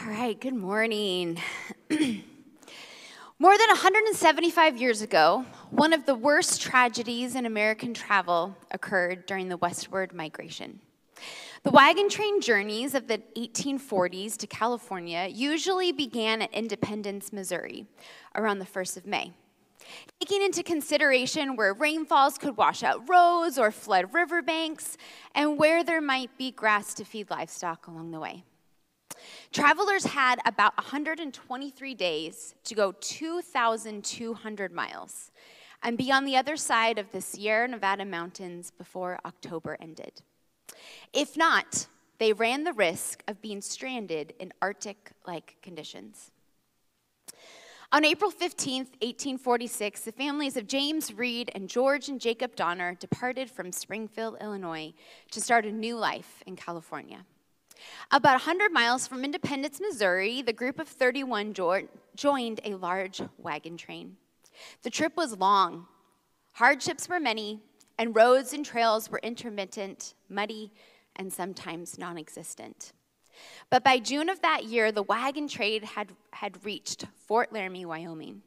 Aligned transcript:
All 0.00 0.10
right, 0.10 0.40
good 0.40 0.54
morning. 0.54 1.38
More 1.90 3.58
than 3.58 3.68
175 3.68 4.76
years 4.76 5.02
ago, 5.02 5.44
one 5.70 5.92
of 5.92 6.06
the 6.06 6.14
worst 6.14 6.62
tragedies 6.62 7.34
in 7.34 7.46
American 7.46 7.94
travel 7.94 8.56
occurred 8.70 9.26
during 9.26 9.48
the 9.48 9.56
westward 9.56 10.12
migration. 10.12 10.78
The 11.64 11.70
wagon 11.70 12.08
train 12.08 12.40
journeys 12.40 12.94
of 12.94 13.08
the 13.08 13.20
1840s 13.36 14.36
to 14.36 14.46
California 14.46 15.26
usually 15.30 15.90
began 15.90 16.42
at 16.42 16.54
Independence, 16.54 17.32
Missouri, 17.32 17.86
around 18.36 18.60
the 18.60 18.66
1st 18.66 18.98
of 18.98 19.06
May. 19.06 19.32
Taking 20.20 20.42
into 20.42 20.62
consideration 20.62 21.56
where 21.56 21.74
rainfalls 21.74 22.38
could 22.38 22.56
wash 22.56 22.84
out 22.84 23.08
roads 23.08 23.58
or 23.58 23.72
flood 23.72 24.14
riverbanks, 24.14 24.96
and 25.34 25.58
where 25.58 25.82
there 25.82 26.00
might 26.00 26.36
be 26.38 26.52
grass 26.52 26.94
to 26.94 27.04
feed 27.04 27.30
livestock 27.30 27.88
along 27.88 28.12
the 28.12 28.20
way. 28.20 28.44
Travelers 29.52 30.04
had 30.04 30.40
about 30.44 30.76
123 30.76 31.94
days 31.94 32.54
to 32.64 32.74
go 32.74 32.92
2,200 32.92 34.72
miles 34.72 35.30
and 35.82 35.96
be 35.96 36.12
on 36.12 36.24
the 36.24 36.36
other 36.36 36.56
side 36.56 36.98
of 36.98 37.10
the 37.12 37.20
Sierra 37.20 37.66
Nevada 37.66 38.04
mountains 38.04 38.70
before 38.70 39.18
October 39.24 39.76
ended. 39.80 40.22
If 41.12 41.36
not, 41.36 41.86
they 42.18 42.32
ran 42.32 42.64
the 42.64 42.72
risk 42.72 43.22
of 43.28 43.40
being 43.40 43.60
stranded 43.60 44.34
in 44.38 44.52
Arctic 44.60 45.12
like 45.26 45.56
conditions. 45.62 46.30
On 47.90 48.04
April 48.04 48.30
15, 48.30 48.80
1846, 48.80 50.02
the 50.02 50.12
families 50.12 50.58
of 50.58 50.66
James 50.66 51.14
Reed 51.14 51.50
and 51.54 51.70
George 51.70 52.10
and 52.10 52.20
Jacob 52.20 52.54
Donner 52.54 52.94
departed 52.96 53.50
from 53.50 53.72
Springfield, 53.72 54.36
Illinois, 54.42 54.92
to 55.30 55.40
start 55.40 55.64
a 55.64 55.72
new 55.72 55.96
life 55.96 56.42
in 56.46 56.54
California. 56.54 57.24
About 58.10 58.32
100 58.32 58.72
miles 58.72 59.06
from 59.06 59.24
Independence, 59.24 59.80
Missouri, 59.80 60.42
the 60.42 60.52
group 60.52 60.78
of 60.78 60.88
31 60.88 61.52
jo- 61.54 61.88
joined 62.16 62.60
a 62.64 62.74
large 62.74 63.20
wagon 63.38 63.76
train. 63.76 64.16
The 64.82 64.90
trip 64.90 65.16
was 65.16 65.36
long, 65.36 65.86
hardships 66.52 67.08
were 67.08 67.20
many, 67.20 67.60
and 67.98 68.14
roads 68.14 68.52
and 68.52 68.64
trails 68.64 69.10
were 69.10 69.20
intermittent, 69.22 70.14
muddy, 70.28 70.72
and 71.16 71.32
sometimes 71.32 71.98
non 71.98 72.18
existent. 72.18 72.92
But 73.70 73.84
by 73.84 73.98
June 73.98 74.28
of 74.28 74.42
that 74.42 74.64
year, 74.64 74.90
the 74.90 75.02
wagon 75.02 75.48
train 75.48 75.82
had, 75.82 76.12
had 76.32 76.64
reached 76.64 77.04
Fort 77.26 77.52
Laramie, 77.52 77.84
Wyoming. 77.84 78.42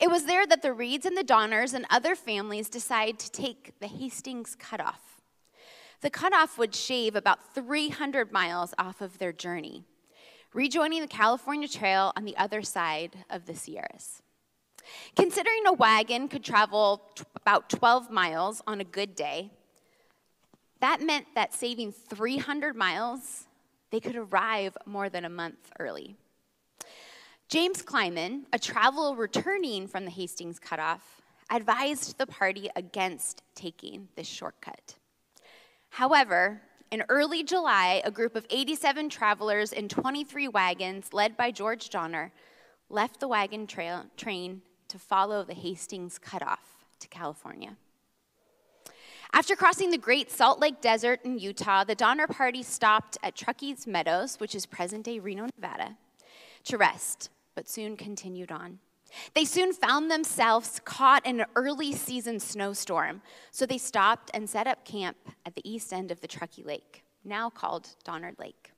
It 0.00 0.10
was 0.10 0.24
there 0.24 0.46
that 0.46 0.62
the 0.62 0.72
Reeds 0.72 1.06
and 1.06 1.16
the 1.16 1.24
Donners 1.24 1.74
and 1.74 1.86
other 1.90 2.14
families 2.14 2.68
decided 2.68 3.18
to 3.20 3.30
take 3.30 3.72
the 3.80 3.86
Hastings 3.86 4.56
Cutoff. 4.56 5.09
The 6.00 6.10
cutoff 6.10 6.56
would 6.56 6.74
shave 6.74 7.14
about 7.14 7.54
300 7.54 8.32
miles 8.32 8.72
off 8.78 9.02
of 9.02 9.18
their 9.18 9.32
journey, 9.32 9.84
rejoining 10.54 11.02
the 11.02 11.06
California 11.06 11.68
Trail 11.68 12.12
on 12.16 12.24
the 12.24 12.36
other 12.38 12.62
side 12.62 13.24
of 13.28 13.44
the 13.44 13.54
Sierras. 13.54 14.22
Considering 15.14 15.66
a 15.66 15.74
wagon 15.74 16.28
could 16.28 16.42
travel 16.42 17.02
t- 17.14 17.24
about 17.36 17.68
12 17.68 18.10
miles 18.10 18.62
on 18.66 18.80
a 18.80 18.84
good 18.84 19.14
day, 19.14 19.50
that 20.80 21.02
meant 21.02 21.26
that 21.34 21.52
saving 21.52 21.92
300 21.92 22.74
miles, 22.74 23.46
they 23.90 24.00
could 24.00 24.16
arrive 24.16 24.78
more 24.86 25.10
than 25.10 25.26
a 25.26 25.30
month 25.30 25.70
early. 25.78 26.16
James 27.48 27.82
Clyman, 27.82 28.44
a 28.54 28.58
traveler 28.58 29.14
returning 29.14 29.86
from 29.86 30.06
the 30.06 30.10
Hastings 30.10 30.58
cutoff, 30.58 31.20
advised 31.50 32.16
the 32.16 32.26
party 32.26 32.70
against 32.74 33.42
taking 33.54 34.08
this 34.16 34.28
shortcut. 34.28 34.94
However, 35.90 36.62
in 36.90 37.04
early 37.08 37.42
July, 37.42 38.00
a 38.04 38.10
group 38.10 38.34
of 38.34 38.46
87 38.50 39.08
travelers 39.10 39.72
in 39.72 39.88
23 39.88 40.48
wagons, 40.48 41.12
led 41.12 41.36
by 41.36 41.50
George 41.50 41.88
Donner, 41.88 42.32
left 42.88 43.20
the 43.20 43.28
wagon 43.28 43.66
trail, 43.66 44.06
train 44.16 44.62
to 44.88 44.98
follow 44.98 45.44
the 45.44 45.54
Hastings 45.54 46.18
cutoff 46.18 46.84
to 46.98 47.08
California. 47.08 47.76
After 49.32 49.54
crossing 49.54 49.90
the 49.90 49.98
Great 49.98 50.30
Salt 50.30 50.58
Lake 50.58 50.80
Desert 50.80 51.20
in 51.24 51.38
Utah, 51.38 51.84
the 51.84 51.94
Donner 51.94 52.26
Party 52.26 52.64
stopped 52.64 53.16
at 53.22 53.36
Truckee's 53.36 53.86
Meadows, 53.86 54.40
which 54.40 54.56
is 54.56 54.66
present 54.66 55.04
day 55.04 55.20
Reno, 55.20 55.46
Nevada, 55.56 55.96
to 56.64 56.76
rest, 56.76 57.30
but 57.54 57.68
soon 57.68 57.96
continued 57.96 58.50
on. 58.50 58.80
They 59.34 59.44
soon 59.44 59.72
found 59.72 60.10
themselves 60.10 60.80
caught 60.84 61.26
in 61.26 61.40
an 61.40 61.46
early 61.56 61.92
season 61.92 62.40
snowstorm, 62.40 63.22
so 63.50 63.66
they 63.66 63.78
stopped 63.78 64.30
and 64.34 64.48
set 64.48 64.66
up 64.66 64.84
camp 64.84 65.16
at 65.44 65.54
the 65.54 65.68
east 65.68 65.92
end 65.92 66.10
of 66.10 66.20
the 66.20 66.28
Truckee 66.28 66.62
Lake, 66.62 67.04
now 67.24 67.50
called 67.50 67.88
Donner 68.04 68.32
Lake. 68.38 68.72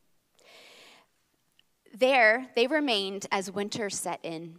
There, 1.95 2.49
they 2.55 2.67
remained 2.67 3.27
as 3.31 3.51
winter 3.51 3.91
set 3.91 4.21
in. 4.23 4.57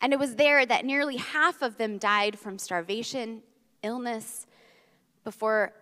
And 0.00 0.12
it 0.12 0.18
was 0.18 0.36
there 0.36 0.64
that 0.64 0.84
nearly 0.84 1.16
half 1.16 1.62
of 1.62 1.76
them 1.76 1.98
died 1.98 2.38
from 2.38 2.58
starvation, 2.58 3.42
illness, 3.82 4.46
before 5.24 5.72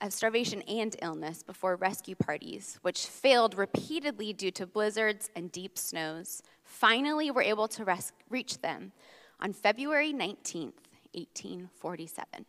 of 0.00 0.12
starvation 0.12 0.62
and 0.62 0.96
illness 1.02 1.42
before 1.42 1.76
rescue 1.76 2.14
parties, 2.14 2.78
which 2.82 3.06
failed 3.06 3.56
repeatedly 3.56 4.32
due 4.32 4.50
to 4.52 4.66
blizzards 4.66 5.30
and 5.34 5.50
deep 5.50 5.76
snows, 5.76 6.42
finally 6.68 7.30
were 7.30 7.42
able 7.42 7.66
to 7.68 7.84
res- 7.84 8.12
reach 8.28 8.60
them 8.60 8.92
on 9.40 9.52
February 9.52 10.12
19th, 10.12 10.74
1847. 11.12 12.44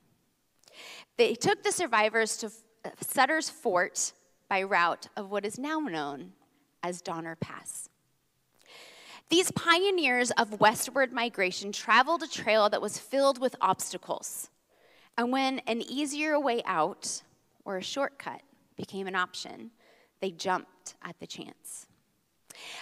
They 1.18 1.34
took 1.34 1.64
the 1.64 1.72
survivors 1.72 2.38
to 2.38 2.52
Sutter's 3.02 3.50
Fort 3.50 4.14
by 4.48 4.64
route 4.64 5.08
of 5.16 5.32
what 5.32 5.46
is 5.46 5.58
now 5.58 5.80
known 5.80 6.34
as 6.84 7.02
Donner 7.02 7.36
Pass. 7.36 7.90
These 9.30 9.52
pioneers 9.52 10.32
of 10.32 10.60
westward 10.60 11.14
migration 11.14 11.72
traveled 11.72 12.24
a 12.24 12.28
trail 12.28 12.70
that 12.70 12.82
was 12.82 12.98
filled 12.98 13.40
with 13.40 13.56
obstacles. 13.62 14.50
And 15.18 15.32
when 15.32 15.60
an 15.60 15.82
easier 15.82 16.40
way 16.40 16.64
out 16.66 17.22
or 17.64 17.78
a 17.78 17.84
shortcut 17.84 18.42
became 18.76 19.06
an 19.06 19.16
option, 19.16 19.72
they 20.20 20.32
jumped 20.32 20.96
at 21.04 21.20
the 21.20 21.28
chance. 21.28 21.89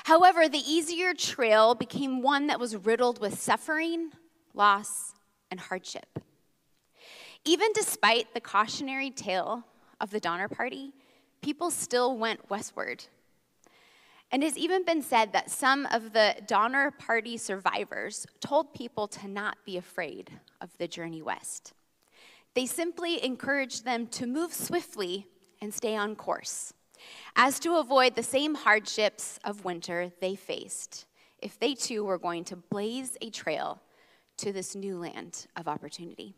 However, 0.04 0.48
the 0.48 0.60
easier 0.60 1.14
trail 1.14 1.76
became 1.76 2.22
one 2.22 2.48
that 2.48 2.60
was 2.60 2.76
riddled 2.76 3.20
with 3.20 3.40
suffering, 3.40 4.12
loss, 4.54 5.14
and 5.52 5.60
hardship. 5.60 6.20
Even 7.46 7.70
despite 7.74 8.34
the 8.34 8.42
cautionary 8.42 9.10
tale 9.10 9.64
of 10.02 10.12
the 10.12 10.20
Donner 10.20 10.48
Party, 10.50 10.94
people 11.42 11.72
still 11.72 12.18
went 12.18 12.50
westward. 12.50 13.06
And 14.32 14.44
it's 14.44 14.58
even 14.58 14.84
been 14.84 15.02
said 15.02 15.32
that 15.32 15.50
some 15.50 15.86
of 15.86 16.12
the 16.12 16.36
Donner 16.46 16.92
Party 16.92 17.38
survivors 17.38 18.28
told 18.42 18.74
people 18.74 19.08
to 19.08 19.28
not 19.28 19.58
be 19.66 19.78
afraid 19.78 20.32
of 20.60 20.78
the 20.78 20.88
journey 20.88 21.22
west. 21.22 21.74
They 22.54 22.66
simply 22.66 23.24
encouraged 23.24 23.86
them 23.86 24.08
to 24.08 24.26
move 24.26 24.54
swiftly 24.54 25.28
and 25.62 25.74
stay 25.74 25.96
on 25.96 26.16
course, 26.16 26.74
as 27.36 27.60
to 27.60 27.78
avoid 27.78 28.16
the 28.16 28.24
same 28.24 28.56
hardships 28.56 29.40
of 29.44 29.66
winter 29.66 30.12
they 30.20 30.36
faced 30.36 31.06
if 31.40 31.60
they 31.60 31.74
too 31.74 32.04
were 32.04 32.18
going 32.18 32.44
to 32.46 32.56
blaze 32.56 33.18
a 33.22 33.30
trail 33.30 33.82
to 34.38 34.52
this 34.52 34.76
new 34.76 34.98
land 34.98 35.48
of 35.56 35.68
opportunity. 35.68 36.34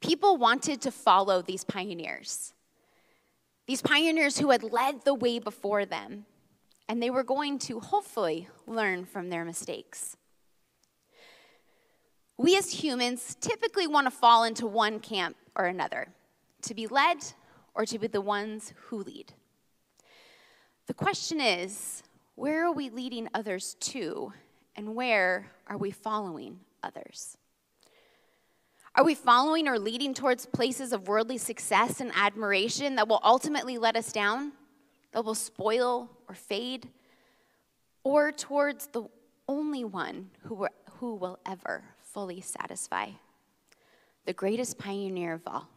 People 0.00 0.36
wanted 0.36 0.80
to 0.82 0.90
follow 0.90 1.42
these 1.42 1.64
pioneers, 1.64 2.54
these 3.66 3.82
pioneers 3.82 4.38
who 4.38 4.50
had 4.50 4.62
led 4.62 5.04
the 5.04 5.14
way 5.14 5.38
before 5.38 5.84
them, 5.84 6.26
and 6.88 7.02
they 7.02 7.10
were 7.10 7.24
going 7.24 7.58
to 7.58 7.80
hopefully 7.80 8.48
learn 8.66 9.04
from 9.04 9.28
their 9.28 9.44
mistakes. 9.44 10.16
We 12.36 12.56
as 12.56 12.70
humans 12.70 13.36
typically 13.40 13.88
want 13.88 14.06
to 14.06 14.12
fall 14.12 14.44
into 14.44 14.66
one 14.66 15.00
camp 15.00 15.36
or 15.56 15.66
another 15.66 16.08
to 16.62 16.74
be 16.74 16.86
led 16.86 17.18
or 17.74 17.84
to 17.86 17.98
be 17.98 18.06
the 18.06 18.20
ones 18.20 18.72
who 18.86 19.02
lead. 19.02 19.32
The 20.86 20.94
question 20.94 21.40
is 21.40 22.02
where 22.34 22.66
are 22.66 22.72
we 22.72 22.88
leading 22.88 23.28
others 23.34 23.74
to, 23.80 24.32
and 24.76 24.94
where 24.94 25.50
are 25.66 25.76
we 25.76 25.90
following 25.90 26.60
others? 26.82 27.36
Are 28.94 29.04
we 29.04 29.14
following 29.14 29.68
or 29.68 29.78
leading 29.78 30.14
towards 30.14 30.46
places 30.46 30.92
of 30.92 31.08
worldly 31.08 31.38
success 31.38 32.00
and 32.00 32.10
admiration 32.14 32.96
that 32.96 33.06
will 33.06 33.20
ultimately 33.22 33.78
let 33.78 33.96
us 33.96 34.12
down, 34.12 34.52
that 35.12 35.24
will 35.24 35.34
spoil 35.34 36.10
or 36.28 36.34
fade? 36.34 36.88
Or 38.02 38.32
towards 38.32 38.88
the 38.88 39.04
only 39.46 39.84
one 39.84 40.30
who, 40.44 40.66
who 40.98 41.14
will 41.14 41.38
ever 41.46 41.84
fully 42.00 42.40
satisfy. 42.40 43.10
The 44.26 44.32
greatest 44.32 44.78
pioneer 44.78 45.34
of 45.34 45.42
all, 45.46 45.68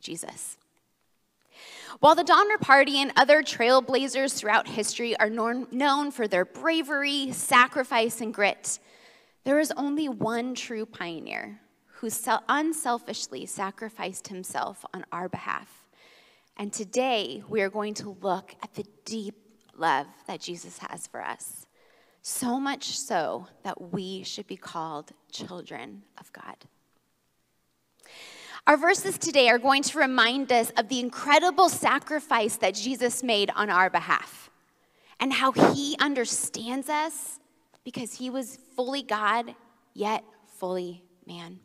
Jesus. 0.00 0.56
While 2.00 2.14
the 2.14 2.24
Donner 2.24 2.58
Party 2.58 3.00
and 3.00 3.12
other 3.16 3.42
trailblazers 3.42 4.36
throughout 4.36 4.68
history 4.68 5.16
are 5.18 5.30
known 5.30 6.10
for 6.10 6.28
their 6.28 6.44
bravery, 6.44 7.32
sacrifice, 7.32 8.20
and 8.20 8.32
grit, 8.34 8.78
there 9.44 9.58
is 9.58 9.72
only 9.76 10.08
one 10.08 10.54
true 10.54 10.86
pioneer 10.86 11.60
who 11.86 12.10
unselfishly 12.48 13.46
sacrificed 13.46 14.28
himself 14.28 14.84
on 14.92 15.04
our 15.12 15.28
behalf. 15.28 15.86
And 16.56 16.72
today 16.72 17.42
we 17.48 17.62
are 17.62 17.70
going 17.70 17.94
to 17.94 18.16
look 18.20 18.54
at 18.62 18.74
the 18.74 18.84
deep, 19.04 19.36
love 19.76 20.06
that 20.26 20.40
Jesus 20.40 20.78
has 20.78 21.06
for 21.06 21.22
us. 21.22 21.66
So 22.22 22.58
much 22.58 22.98
so 22.98 23.48
that 23.64 23.92
we 23.92 24.22
should 24.22 24.46
be 24.46 24.56
called 24.56 25.12
children 25.30 26.02
of 26.18 26.32
God. 26.32 26.56
Our 28.66 28.78
verses 28.78 29.18
today 29.18 29.50
are 29.50 29.58
going 29.58 29.82
to 29.82 29.98
remind 29.98 30.50
us 30.50 30.70
of 30.78 30.88
the 30.88 30.98
incredible 30.98 31.68
sacrifice 31.68 32.56
that 32.56 32.74
Jesus 32.74 33.22
made 33.22 33.50
on 33.54 33.68
our 33.68 33.90
behalf 33.90 34.48
and 35.20 35.34
how 35.34 35.52
he 35.52 35.96
understands 36.00 36.88
us 36.88 37.38
because 37.84 38.14
he 38.14 38.30
was 38.30 38.58
fully 38.74 39.02
God, 39.02 39.54
yet 39.92 40.24
fully 40.56 41.04
man. 41.26 41.60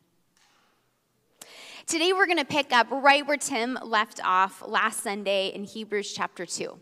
Today, 1.88 2.12
we're 2.12 2.26
going 2.26 2.38
to 2.38 2.46
pick 2.46 2.74
up 2.74 2.92
right 2.92 3.26
where 3.26 3.38
Tim 3.38 3.80
left 3.82 4.20
off 4.24 4.62
last 4.68 5.02
Sunday 5.02 5.48
in 5.56 5.64
Hebrews 5.64 6.12
chapter 6.14 6.46
2. 6.46 6.78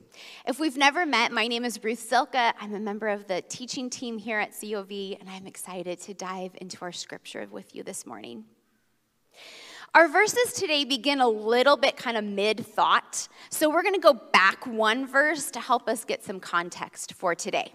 If 0.47 0.59
we've 0.59 0.77
never 0.77 1.05
met, 1.05 1.31
my 1.31 1.47
name 1.47 1.63
is 1.63 1.81
Ruth 1.83 2.09
Silka. 2.09 2.53
I'm 2.59 2.73
a 2.73 2.79
member 2.79 3.07
of 3.07 3.27
the 3.27 3.43
teaching 3.43 3.87
team 3.87 4.17
here 4.17 4.39
at 4.39 4.59
COV, 4.59 4.89
and 5.19 5.29
I'm 5.29 5.45
excited 5.45 6.01
to 6.01 6.15
dive 6.15 6.53
into 6.59 6.79
our 6.81 6.91
scripture 6.91 7.47
with 7.51 7.75
you 7.75 7.83
this 7.83 8.07
morning. 8.07 8.45
Our 9.97 10.07
verses 10.07 10.53
today 10.53 10.85
begin 10.85 11.21
a 11.21 11.27
little 11.27 11.75
bit 11.75 11.97
kind 11.97 12.17
of 12.17 12.23
mid 12.23 12.63
thought, 12.63 13.27
so 13.49 13.67
we're 13.67 13.81
going 13.81 13.95
to 13.95 13.99
go 13.99 14.13
back 14.13 14.67
one 14.67 15.07
verse 15.07 15.49
to 15.49 15.59
help 15.59 15.89
us 15.89 16.05
get 16.05 16.23
some 16.23 16.39
context 16.39 17.13
for 17.13 17.33
today. 17.33 17.73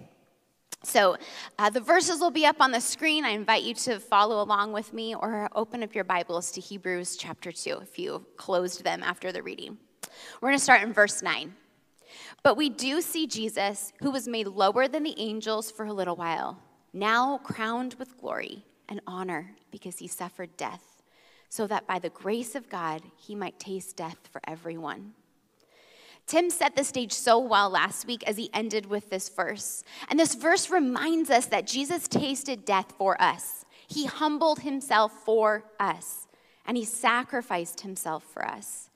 So 0.84 1.16
uh, 1.58 1.70
the 1.70 1.80
verses 1.80 2.20
will 2.20 2.30
be 2.30 2.46
up 2.46 2.60
on 2.60 2.70
the 2.70 2.80
screen. 2.80 3.24
I 3.24 3.30
invite 3.30 3.64
you 3.64 3.74
to 3.74 3.98
follow 3.98 4.40
along 4.40 4.72
with 4.72 4.92
me 4.92 5.16
or 5.16 5.48
open 5.56 5.82
up 5.82 5.96
your 5.96 6.04
Bibles 6.04 6.52
to 6.52 6.60
Hebrews 6.60 7.16
chapter 7.16 7.50
2 7.50 7.80
if 7.82 7.98
you 7.98 8.24
closed 8.36 8.84
them 8.84 9.02
after 9.02 9.32
the 9.32 9.42
reading. 9.42 9.76
We're 10.40 10.50
going 10.50 10.58
to 10.58 10.62
start 10.62 10.82
in 10.82 10.92
verse 10.92 11.22
9. 11.22 11.52
But 12.44 12.56
we 12.56 12.68
do 12.68 13.00
see 13.00 13.26
Jesus, 13.26 13.92
who 13.98 14.12
was 14.12 14.28
made 14.28 14.46
lower 14.46 14.86
than 14.86 15.02
the 15.02 15.18
angels 15.18 15.72
for 15.72 15.86
a 15.86 15.92
little 15.92 16.14
while, 16.14 16.62
now 16.92 17.38
crowned 17.38 17.94
with 17.94 18.16
glory 18.16 18.64
and 18.88 19.00
honor 19.08 19.56
because 19.72 19.98
he 19.98 20.06
suffered 20.06 20.56
death, 20.56 20.91
so 21.52 21.66
that 21.66 21.86
by 21.86 21.98
the 21.98 22.08
grace 22.08 22.54
of 22.54 22.70
God 22.70 23.02
he 23.14 23.34
might 23.34 23.60
taste 23.60 23.94
death 23.94 24.16
for 24.32 24.40
everyone. 24.46 25.12
Tim 26.26 26.48
set 26.48 26.76
the 26.76 26.82
stage 26.82 27.12
so 27.12 27.38
well 27.38 27.68
last 27.68 28.06
week 28.06 28.26
as 28.26 28.38
he 28.38 28.48
ended 28.54 28.86
with 28.86 29.10
this 29.10 29.28
verse. 29.28 29.84
And 30.08 30.18
this 30.18 30.34
verse 30.34 30.70
reminds 30.70 31.28
us 31.28 31.44
that 31.44 31.66
Jesus 31.66 32.08
tasted 32.08 32.64
death 32.64 32.94
for 32.96 33.20
us. 33.20 33.66
He 33.86 34.06
humbled 34.06 34.60
himself 34.60 35.12
for 35.12 35.64
us, 35.78 36.26
and 36.64 36.74
he 36.74 36.86
sacrificed 36.86 37.82
himself 37.82 38.24
for 38.24 38.46
us. 38.46 38.88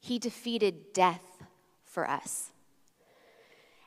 He 0.00 0.18
defeated 0.18 0.94
death 0.94 1.44
for 1.84 2.08
us. 2.08 2.51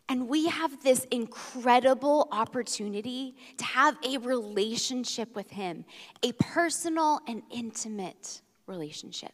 And 0.07 0.28
we 0.28 0.48
have 0.48 0.84
this 0.84 1.06
incredible 1.06 2.28
opportunity 2.31 3.36
to 3.57 3.66
have 3.66 3.98
a 4.06 4.19
relationship 4.19 5.36
with 5.36 5.50
Him, 5.50 5.84
a 6.22 6.31
personal 6.34 7.22
and 7.28 7.42
intimate 7.52 8.42
relationship. 8.68 9.34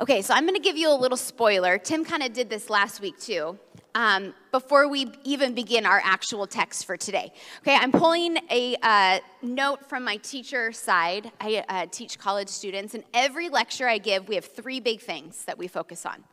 Okay, 0.00 0.22
so 0.22 0.34
I'm 0.34 0.44
to 0.54 0.60
give 0.60 0.76
you 0.76 0.90
a 0.90 0.98
little 0.98 1.16
spoiler. 1.16 1.78
Tim 1.78 2.04
kind 2.04 2.24
of 2.24 2.32
did 2.32 2.50
this 2.50 2.68
last 2.68 3.00
week 3.00 3.18
too, 3.20 3.56
um, 3.94 4.34
before 4.50 4.88
we 4.88 5.10
even 5.24 5.54
begin 5.54 5.86
our 5.86 6.00
actual 6.04 6.46
text 6.46 6.84
for 6.84 6.96
today. 6.96 7.32
Okay, 7.60 7.76
I'm 7.76 7.92
pulling 7.92 8.38
a 8.50 8.76
uh, 8.82 9.20
note 9.42 9.88
from 9.88 10.04
my 10.04 10.16
teacher 10.16 10.72
side. 10.72 11.30
I 11.40 11.64
uh, 11.68 11.86
teach 11.90 12.18
college 12.18 12.48
students, 12.48 12.94
and 12.94 13.04
every 13.14 13.48
lecture 13.48 13.88
I 13.88 13.98
give, 13.98 14.28
we 14.28 14.34
have 14.34 14.44
three 14.44 14.80
big 14.80 15.00
things 15.00 15.44
that 15.44 15.56
we 15.56 15.68
focus 15.68 16.04
on. 16.04 16.24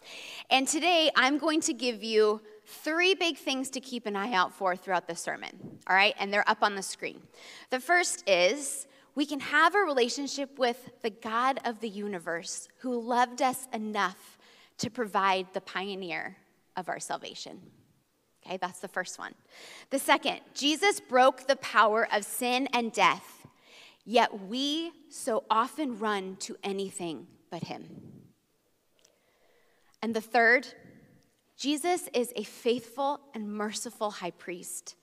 And 0.50 0.68
today, 0.68 1.12
I'm 1.16 1.38
going 1.38 1.62
to 1.62 1.74
give 1.74 2.04
you 2.04 2.42
three 2.66 3.14
big 3.14 3.38
things 3.38 3.70
to 3.72 3.80
keep 3.80 4.06
an 4.06 4.16
eye 4.16 4.34
out 4.34 4.54
for 4.54 4.76
throughout 4.76 5.08
the 5.08 5.16
sermon. 5.16 5.80
All 5.88 5.96
right, 5.96 6.16
and 6.20 6.34
they're 6.34 6.48
up 6.50 6.64
on 6.64 6.76
the 6.76 6.84
screen. 6.84 7.22
The 7.70 7.80
first 7.80 8.28
is 8.28 8.88
we 9.14 9.26
can 9.26 9.40
have 9.40 9.76
a 9.76 9.80
relationship 9.80 10.58
with 10.58 10.90
the 11.02 11.10
God 11.10 11.60
of 11.66 11.80
the 11.80 11.90
universe 11.90 12.70
who 12.78 13.00
loved 13.00 13.42
us 13.42 13.68
enough 13.74 14.38
to 14.78 14.90
provide 14.90 15.48
the 15.54 15.62
pioneer 15.62 16.38
of 16.76 16.90
our 16.90 17.00
salvation. 17.00 17.60
Okay, 18.46 18.58
that's 18.58 18.80
the 18.80 18.88
first 18.88 19.20
one. 19.20 19.34
The 19.90 20.00
second, 20.00 20.40
Jesus 20.54 21.00
broke 21.00 21.48
the 21.48 21.56
power 21.58 22.08
of 22.12 22.26
sin 22.26 22.68
and 22.74 22.92
death, 22.92 23.46
yet 24.04 24.48
we 24.48 24.92
so 25.10 25.44
often 25.50 26.00
run 26.00 26.38
to 26.38 26.58
anything 26.64 27.28
but 27.52 27.64
him. 27.66 27.88
And 30.02 30.16
the 30.16 30.22
third, 30.22 30.68
Jesus 31.58 32.10
is 32.14 32.34
a 32.36 32.44
faithful 32.44 33.20
and 33.36 33.54
merciful 33.54 34.10
high 34.10 34.32
priest 34.32 34.96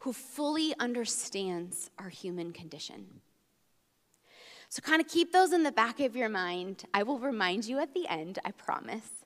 who 0.00 0.12
fully 0.12 0.74
understands 0.78 1.90
our 1.98 2.10
human 2.10 2.52
condition. 2.52 3.06
So, 4.68 4.82
kind 4.82 5.00
of 5.00 5.08
keep 5.08 5.32
those 5.32 5.52
in 5.52 5.62
the 5.62 5.72
back 5.72 6.00
of 6.00 6.16
your 6.16 6.28
mind. 6.28 6.84
I 6.92 7.02
will 7.02 7.18
remind 7.18 7.66
you 7.66 7.78
at 7.78 7.94
the 7.94 8.06
end, 8.08 8.38
I 8.44 8.50
promise. 8.52 9.21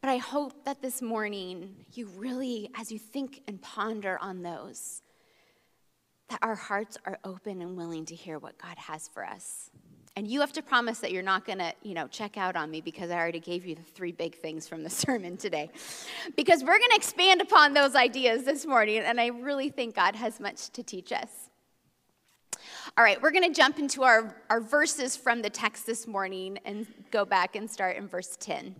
But 0.00 0.10
I 0.10 0.16
hope 0.16 0.64
that 0.64 0.80
this 0.80 1.02
morning, 1.02 1.84
you 1.92 2.06
really, 2.16 2.70
as 2.74 2.90
you 2.90 2.98
think 2.98 3.42
and 3.46 3.60
ponder 3.60 4.18
on 4.20 4.42
those, 4.42 5.02
that 6.30 6.38
our 6.42 6.54
hearts 6.54 6.96
are 7.04 7.18
open 7.24 7.60
and 7.60 7.76
willing 7.76 8.06
to 8.06 8.14
hear 8.14 8.38
what 8.38 8.56
God 8.56 8.78
has 8.78 9.08
for 9.08 9.26
us. 9.26 9.70
And 10.16 10.26
you 10.26 10.40
have 10.40 10.52
to 10.54 10.62
promise 10.62 11.00
that 11.00 11.12
you're 11.12 11.22
not 11.22 11.44
going 11.44 11.58
to, 11.58 11.72
you 11.82 11.94
know, 11.94 12.06
check 12.08 12.36
out 12.36 12.56
on 12.56 12.70
me 12.70 12.80
because 12.80 13.10
I 13.10 13.16
already 13.16 13.40
gave 13.40 13.66
you 13.66 13.74
the 13.74 13.82
three 13.82 14.12
big 14.12 14.34
things 14.34 14.66
from 14.66 14.82
the 14.82 14.90
sermon 15.04 15.36
today. 15.36 15.70
Because 16.34 16.62
we're 16.62 16.78
going 16.78 16.90
to 16.90 16.96
expand 16.96 17.42
upon 17.42 17.74
those 17.74 17.94
ideas 17.94 18.44
this 18.44 18.64
morning, 18.64 18.98
and 18.98 19.20
I 19.20 19.26
really 19.26 19.68
think 19.68 19.94
God 19.94 20.16
has 20.16 20.40
much 20.40 20.70
to 20.70 20.82
teach 20.82 21.12
us. 21.12 21.28
All 22.96 23.04
right, 23.04 23.20
we're 23.20 23.30
going 23.30 23.52
to 23.52 23.54
jump 23.54 23.78
into 23.78 24.02
our, 24.02 24.34
our 24.48 24.60
verses 24.60 25.16
from 25.16 25.42
the 25.42 25.50
text 25.50 25.86
this 25.86 26.06
morning 26.06 26.58
and 26.64 26.86
go 27.10 27.24
back 27.24 27.54
and 27.54 27.70
start 27.70 27.96
in 27.96 28.08
verse 28.08 28.36
10. 28.40 28.74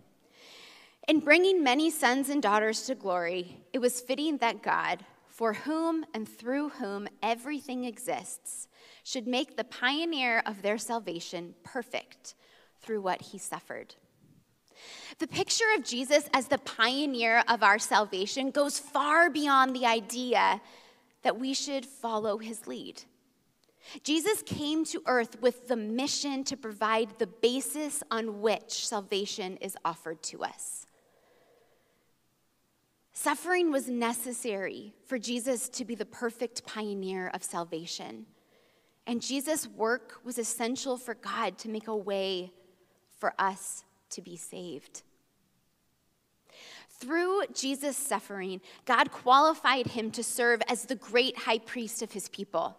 In 1.07 1.19
bringing 1.19 1.63
many 1.63 1.89
sons 1.89 2.29
and 2.29 2.41
daughters 2.41 2.83
to 2.83 2.95
glory, 2.95 3.57
it 3.73 3.79
was 3.79 3.99
fitting 3.99 4.37
that 4.37 4.61
God, 4.61 5.03
for 5.27 5.53
whom 5.53 6.05
and 6.13 6.27
through 6.29 6.69
whom 6.69 7.07
everything 7.23 7.85
exists, 7.85 8.67
should 9.03 9.27
make 9.27 9.57
the 9.57 9.63
pioneer 9.63 10.43
of 10.45 10.61
their 10.61 10.77
salvation 10.77 11.55
perfect 11.63 12.35
through 12.79 13.01
what 13.01 13.21
he 13.21 13.37
suffered. 13.37 13.95
The 15.19 15.27
picture 15.27 15.65
of 15.75 15.83
Jesus 15.83 16.29
as 16.33 16.47
the 16.47 16.57
pioneer 16.59 17.43
of 17.47 17.63
our 17.63 17.79
salvation 17.79 18.51
goes 18.51 18.79
far 18.79 19.29
beyond 19.29 19.75
the 19.75 19.85
idea 19.85 20.61
that 21.23 21.39
we 21.39 21.53
should 21.53 21.85
follow 21.85 22.37
his 22.37 22.67
lead. 22.67 23.03
Jesus 24.03 24.43
came 24.43 24.85
to 24.85 25.01
earth 25.07 25.41
with 25.41 25.67
the 25.67 25.75
mission 25.75 26.43
to 26.45 26.55
provide 26.55 27.17
the 27.17 27.27
basis 27.27 28.03
on 28.11 28.41
which 28.41 28.87
salvation 28.87 29.57
is 29.57 29.75
offered 29.83 30.21
to 30.23 30.43
us. 30.43 30.85
Suffering 33.23 33.71
was 33.71 33.87
necessary 33.87 34.95
for 35.05 35.19
Jesus 35.19 35.69
to 35.69 35.85
be 35.85 35.93
the 35.93 36.07
perfect 36.07 36.65
pioneer 36.65 37.29
of 37.35 37.43
salvation. 37.43 38.25
And 39.05 39.21
Jesus' 39.21 39.67
work 39.67 40.15
was 40.23 40.39
essential 40.39 40.97
for 40.97 41.13
God 41.13 41.59
to 41.59 41.69
make 41.69 41.87
a 41.87 41.95
way 41.95 42.51
for 43.19 43.35
us 43.37 43.83
to 44.09 44.23
be 44.23 44.35
saved. 44.35 45.03
Through 46.89 47.43
Jesus' 47.53 47.95
suffering, 47.95 48.59
God 48.85 49.11
qualified 49.11 49.85
him 49.85 50.09
to 50.13 50.23
serve 50.23 50.63
as 50.67 50.85
the 50.85 50.95
great 50.95 51.37
high 51.37 51.59
priest 51.59 52.01
of 52.01 52.13
his 52.13 52.27
people. 52.27 52.75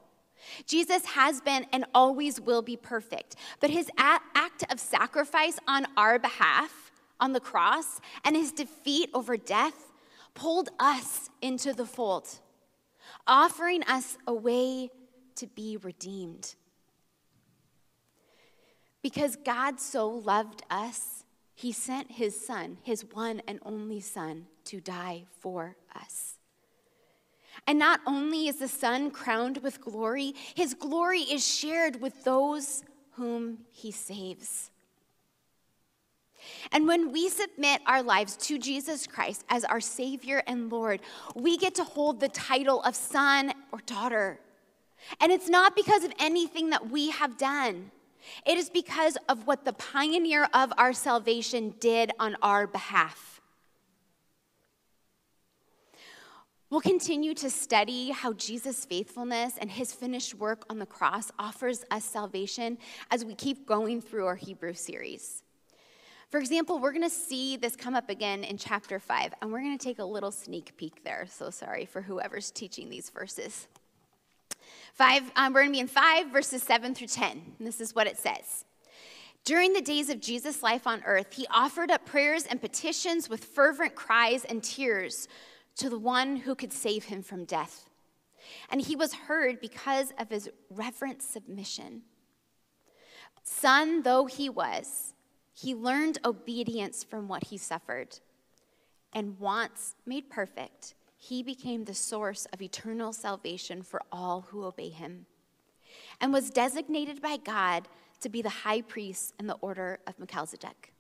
Jesus 0.67 1.05
has 1.07 1.41
been 1.41 1.67
and 1.73 1.85
always 1.95 2.41
will 2.41 2.63
be 2.63 2.77
perfect, 2.77 3.37
but 3.61 3.71
his 3.71 3.89
act 3.97 4.65
of 4.73 4.81
sacrifice 4.81 5.61
on 5.69 5.87
our 5.97 6.19
behalf 6.19 6.91
on 7.21 7.33
the 7.33 7.39
cross 7.39 8.01
and 8.25 8.35
his 8.35 8.51
defeat 8.51 9.09
over 9.15 9.37
death 9.37 9.92
pulled 10.35 10.71
us 10.79 11.29
into 11.41 11.73
the 11.73 11.87
fold, 11.87 12.29
offering 13.27 13.83
us 13.85 14.17
a 14.27 14.35
way 14.35 14.91
to 15.37 15.47
be 15.47 15.77
redeemed. 15.77 16.55
Because 19.03 19.37
God 19.37 19.81
so 19.81 20.09
loved 20.09 20.63
us, 20.71 21.25
he 21.55 21.73
sent 21.73 22.13
his 22.13 22.45
son, 22.45 22.79
his 22.83 23.05
one 23.13 23.43
and 23.47 23.59
only 23.65 24.01
son, 24.01 24.47
to 24.65 24.81
die 24.81 25.25
for 25.41 25.77
us. 25.95 26.39
And 27.67 27.79
not 27.79 28.01
only 28.07 28.49
is 28.49 28.57
the 28.57 28.69
Son 28.69 29.11
crowned 29.11 29.59
with 29.59 29.81
glory, 29.81 30.35
his 30.55 30.75
glory 30.75 31.21
is 31.21 31.47
shared 31.47 32.01
with 32.01 32.25
those 32.25 32.83
whom 33.13 33.59
he 33.71 33.91
saves. 33.91 34.72
And 36.71 36.87
when 36.87 37.13
we 37.13 37.29
submit 37.29 37.81
our 37.87 38.03
lives 38.03 38.37
to 38.39 38.59
Jesus 38.59 39.07
Christ 39.07 39.45
as 39.49 39.65
our 39.65 39.81
Savior 39.81 40.43
and 40.47 40.71
Lord, 40.71 41.01
we 41.35 41.57
get 41.57 41.75
to 41.77 41.85
hold 41.85 42.21
the 42.21 42.29
title 42.29 42.83
of 42.83 42.95
son 42.95 43.53
or 43.73 43.81
daughter. 43.87 44.41
And 45.21 45.33
it's 45.33 45.49
not 45.49 45.75
because 45.75 46.05
of 46.05 46.13
anything 46.19 46.71
that 46.71 46.91
we 46.91 47.11
have 47.11 47.37
done, 47.37 47.91
it 48.47 48.57
is 48.57 48.71
because 48.71 49.19
of 49.29 49.47
what 49.49 49.65
the 49.65 49.73
pioneer 49.73 50.49
of 50.55 50.73
our 50.79 50.93
salvation 50.93 51.75
did 51.81 52.13
on 52.21 52.37
our 52.41 52.69
behalf. 52.69 53.33
We'll 56.71 56.81
continue 56.81 57.35
to 57.35 57.51
study 57.51 58.13
how 58.13 58.33
Jesus' 58.33 58.87
faithfulness 58.87 59.59
and 59.61 59.71
his 59.71 59.93
finished 59.93 60.35
work 60.37 60.65
on 60.71 60.79
the 60.79 60.87
cross 60.87 61.31
offers 61.39 61.85
us 61.91 62.03
salvation 62.03 62.79
as 63.11 63.27
we 63.27 63.35
keep 63.35 63.67
going 63.67 64.01
through 64.01 64.25
our 64.25 64.37
Hebrew 64.37 64.73
series. 64.73 65.42
For 66.33 66.39
example, 66.39 66.79
we're 66.79 66.93
going 66.93 67.03
to 67.03 67.11
see 67.11 67.59
this 67.59 67.77
come 67.77 67.95
up 67.95 68.09
again 68.09 68.43
in 68.43 68.57
chapter 68.57 68.99
5, 68.99 69.35
and 69.43 69.53
we're 69.53 69.61
going 69.61 69.77
to 69.77 69.85
take 69.85 69.99
a 69.99 70.05
little 70.05 70.31
sneak 70.31 70.75
peek 70.79 71.05
there. 71.05 71.27
So 71.29 71.51
sorry 71.51 71.85
for 71.85 72.01
whoever's 72.01 72.51
teaching 72.51 72.89
these 72.89 73.11
verses. 73.11 73.69
Five, 74.95 75.31
um, 75.37 75.53
we're 75.53 75.61
going 75.61 75.73
to 75.73 75.77
be 75.77 75.81
in 75.81 75.89
5, 75.89 76.29
verses 76.29 76.63
7 76.63 76.95
through 76.95 77.09
10. 77.09 77.43
And 77.59 77.69
this 77.69 77.83
is 77.83 77.95
what 77.95 78.07
it 78.07 78.17
says. 78.17 78.65
During 79.45 79.75
the 79.75 79.83
days 79.83 80.09
of 80.09 80.23
Jesus' 80.23 80.63
life 80.63 80.87
on 80.87 81.03
earth, 81.05 81.35
he 81.35 81.47
offered 81.51 81.91
up 81.91 82.07
prayers 82.07 82.47
and 82.47 82.63
petitions 82.63 83.29
with 83.29 83.45
fervent 83.45 83.95
cries 83.95 84.47
and 84.47 84.63
tears 84.63 85.29
to 85.77 85.91
the 85.91 85.99
one 85.99 86.37
who 86.37 86.55
could 86.55 86.73
save 86.73 87.05
him 87.05 87.23
from 87.23 87.45
death. 87.45 87.91
And 88.71 88.81
he 88.81 88.97
was 88.97 89.13
heard 89.13 89.61
because 89.61 90.15
of 90.19 90.31
his 90.31 90.49
reverent 90.71 91.21
submission. 91.21 92.05
Son 93.43 94.01
though 94.01 94.25
he 94.25 94.49
was, 94.49 95.12
he 95.55 95.75
learned 95.75 96.19
obedience 96.25 97.05
from 97.05 97.29
what 97.29 97.45
he 97.45 97.57
suffered. 97.57 98.19
And 99.13 99.39
once 99.39 99.95
made 100.07 100.31
perfect, 100.31 100.95
he 101.17 101.43
became 101.43 101.85
the 101.85 101.95
source 101.95 102.47
of 102.53 102.63
eternal 102.63 103.13
salvation 103.13 103.83
for 103.83 104.03
all 104.11 104.47
who 104.49 104.65
obey 104.65 104.89
him, 104.89 105.27
and 106.21 106.33
was 106.33 106.51
designated 106.51 107.23
by 107.23 107.37
God 107.37 107.87
to 108.21 108.29
be 108.29 108.43
the 108.43 108.49
high 108.49 108.81
priest 108.81 109.35
in 109.39 109.47
the 109.47 109.55
order 109.61 110.01
of 110.07 110.19
Melchizedek. 110.19 110.93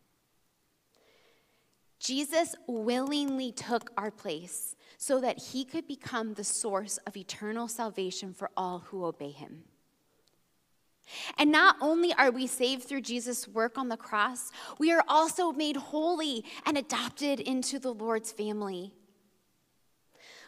Jesus 1.99 2.56
willingly 2.66 3.52
took 3.52 3.92
our 3.97 4.11
place 4.11 4.75
so 4.99 5.21
that 5.21 5.38
he 5.38 5.64
could 5.64 5.87
become 5.87 6.35
the 6.35 6.44
source 6.44 6.99
of 7.06 7.16
eternal 7.16 7.68
salvation 7.68 8.35
for 8.35 8.50
all 8.56 8.80
who 8.80 9.04
obey 9.04 9.30
him. 9.30 9.62
And 11.38 11.50
not 11.50 11.76
only 11.80 12.12
are 12.14 12.30
we 12.30 12.47
saved 12.47 12.85
through 12.85 13.02
Jesus' 13.02 13.49
work 13.49 13.76
on 13.76 13.88
the 13.88 13.97
cross, 13.97 14.50
we 14.78 14.92
are 14.92 15.04
also 15.09 15.52
made 15.52 15.76
holy 15.76 16.44
and 16.64 16.78
adopted 16.78 17.40
into 17.40 17.78
the 17.78 17.92
Lord's 17.92 18.32
family. 18.32 18.92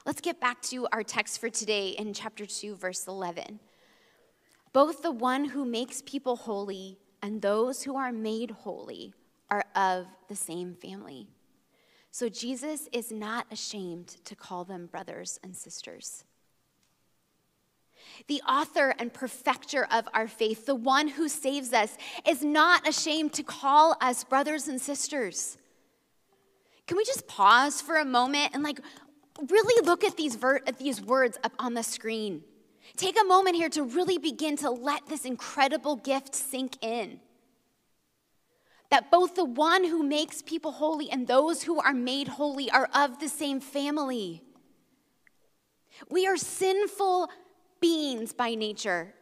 Let's 0.07 0.21
get 0.21 0.41
back 0.41 0.61
to 0.63 0.87
our 0.93 1.03
text 1.03 1.41
for 1.41 1.49
today 1.49 1.91
in 1.91 2.13
chapter 2.13 2.47
2, 2.47 2.77
verse 2.77 3.07
11. 3.07 3.59
Both 4.73 5.03
the 5.03 5.11
one 5.11 5.47
who 5.47 5.65
makes 5.65 6.03
people 6.03 6.37
holy 6.37 6.99
and 7.23 7.41
those 7.41 7.83
who 7.83 7.97
are 7.97 8.13
made 8.13 8.51
holy 8.51 9.15
are 9.51 9.65
of 9.75 10.07
the 10.29 10.37
same 10.37 10.75
family. 10.75 11.29
So 12.11 12.29
Jesus 12.29 12.89
is 12.93 13.11
not 13.11 13.47
ashamed 13.51 14.09
to 14.25 14.37
call 14.37 14.65
them 14.65 14.87
brothers 14.87 15.41
and 15.43 15.57
sisters 15.57 16.25
the 18.27 18.41
author 18.43 18.95
and 18.99 19.13
perfecter 19.13 19.87
of 19.91 20.09
our 20.15 20.29
faith, 20.29 20.67
the 20.67 20.75
one 20.75 21.09
who 21.09 21.29
saves 21.29 21.73
us, 21.73 21.97
is 22.27 22.43
not 22.43 22.89
ashamed 22.89 23.33
to 23.35 23.43
call 23.43 23.97
us 24.01 24.25
brothers 24.25 24.69
and 24.69 24.81
sisters. 24.81 25.59
Can 26.87 26.97
we 26.97 27.05
just 27.05 27.27
pause 27.27 27.81
for 27.81 27.97
a 27.97 28.05
moment 28.05 28.51
and 28.55 28.63
like 28.63 28.81
really 29.49 29.87
look 29.87 30.05
at 30.05 30.17
these, 30.17 30.37
ver- 30.37 30.61
at 30.67 30.79
these 30.79 31.01
words 31.01 31.39
up 31.43 31.53
on 31.59 31.75
the 31.75 31.83
screen? 31.83 32.43
Take 32.97 33.21
a 33.21 33.25
moment 33.25 33.57
here 33.57 33.71
to 33.71 33.83
really 33.83 34.19
begin 34.19 34.57
to 34.59 34.71
let 34.71 35.07
this 35.07 35.25
incredible 35.25 35.97
gift 35.97 36.35
sink 36.35 36.77
in. 36.83 37.21
That 38.91 39.11
both 39.11 39.35
the 39.35 39.45
one 39.45 39.85
who 39.85 40.03
makes 40.03 40.43
people 40.43 40.73
holy 40.73 41.11
and 41.11 41.27
those 41.27 41.63
who 41.63 41.81
are 41.81 41.95
made 41.95 42.29
holy 42.29 42.71
are 42.71 42.89
of 42.95 43.19
the 43.19 43.29
same 43.29 43.61
family. 43.61 44.43
We 46.11 46.27
are 46.27 46.37
sinful 46.37 47.31
beings 47.85 48.33
by 48.33 48.55
nature. 48.55 49.13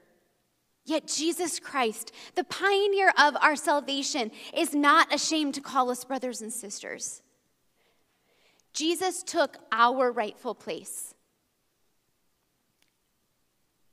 Yet 0.85 1.09
Jesus 1.09 1.59
Christ, 1.59 2.13
the 2.37 2.45
pioneer 2.45 3.13
of 3.19 3.37
our 3.41 3.57
salvation, 3.57 4.31
is 4.55 4.73
not 4.73 5.13
ashamed 5.13 5.55
to 5.55 5.61
call 5.61 5.91
us 5.91 6.05
brothers 6.05 6.41
and 6.41 6.53
sisters. 6.53 7.23
Jesus 8.73 9.25
took 9.25 9.59
our 9.73 10.13
rightful 10.13 10.55
place. 10.55 11.13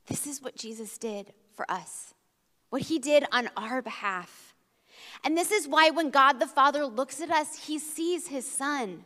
This 0.06 0.28
is 0.28 0.40
what 0.40 0.54
Jesus 0.54 0.98
did 0.98 1.32
for 1.52 1.68
us, 1.68 2.14
what 2.68 2.82
he 2.82 3.00
did 3.00 3.24
on 3.32 3.50
our 3.56 3.82
behalf. 3.82 4.54
And 5.24 5.36
this 5.36 5.50
is 5.50 5.66
why 5.66 5.90
when 5.90 6.10
God 6.10 6.34
the 6.34 6.46
Father 6.46 6.86
looks 6.86 7.20
at 7.20 7.30
us, 7.30 7.66
he 7.66 7.80
sees 7.80 8.28
his 8.28 8.48
Son 8.48 9.02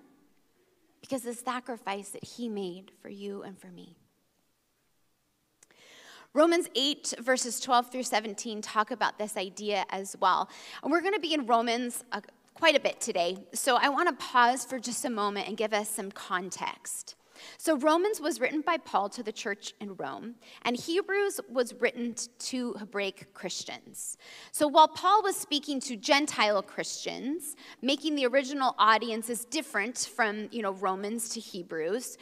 because 1.01 1.23
the 1.23 1.33
sacrifice 1.33 2.11
that 2.11 2.25
he 2.25 2.51
made 2.51 2.93
for 3.01 3.09
you 3.09 3.43
and 3.43 3.59
for 3.59 3.69
me. 3.69 3.97
Romans 6.37 6.69
8, 6.75 7.15
verses 7.21 7.61
12 7.61 7.93
through 7.93 8.03
17, 8.03 8.61
talk 8.61 8.91
about 8.91 9.19
this 9.19 9.37
idea 9.37 9.85
as 9.91 10.17
well. 10.21 10.49
And 10.83 10.91
we're 10.91 11.01
going 11.01 11.15
to 11.15 11.21
be 11.21 11.33
in 11.33 11.47
Romans 11.47 12.03
uh, 12.11 12.23
quite 12.55 12.75
a 12.75 12.81
bit 12.81 13.01
today. 13.01 13.39
So 13.53 13.77
I 13.77 13.89
want 13.89 14.09
to 14.09 14.25
pause 14.25 14.65
for 14.65 14.81
just 14.81 15.05
a 15.05 15.11
moment 15.11 15.47
and 15.47 15.57
give 15.57 15.73
us 15.73 15.89
some 15.89 16.11
context. 16.11 17.15
So, 17.59 17.77
Romans 17.77 18.21
was 18.21 18.41
written 18.41 18.61
by 18.61 18.77
Paul 18.77 19.09
to 19.11 19.23
the 19.23 19.33
church 19.33 19.75
in 19.81 19.97
Rome, 19.97 20.37
and 20.63 20.77
Hebrews 20.77 21.41
was 21.49 21.75
written 21.75 22.15
to 22.39 22.75
Hebraic 22.75 23.35
Christians. 23.35 24.17
So, 24.53 24.69
while 24.69 24.87
Paul 24.87 25.23
was 25.25 25.37
speaking 25.37 25.81
to 25.81 25.97
Gentile 25.97 26.63
Christians, 26.63 27.57
making 27.83 28.15
the 28.15 28.27
original 28.27 28.77
audiences 28.79 29.45
different 29.45 30.11
from, 30.15 30.49
you 30.53 30.63
know, 30.63 30.75
Romans 30.75 31.29
to 31.31 31.41
Hebrews, 31.41 32.19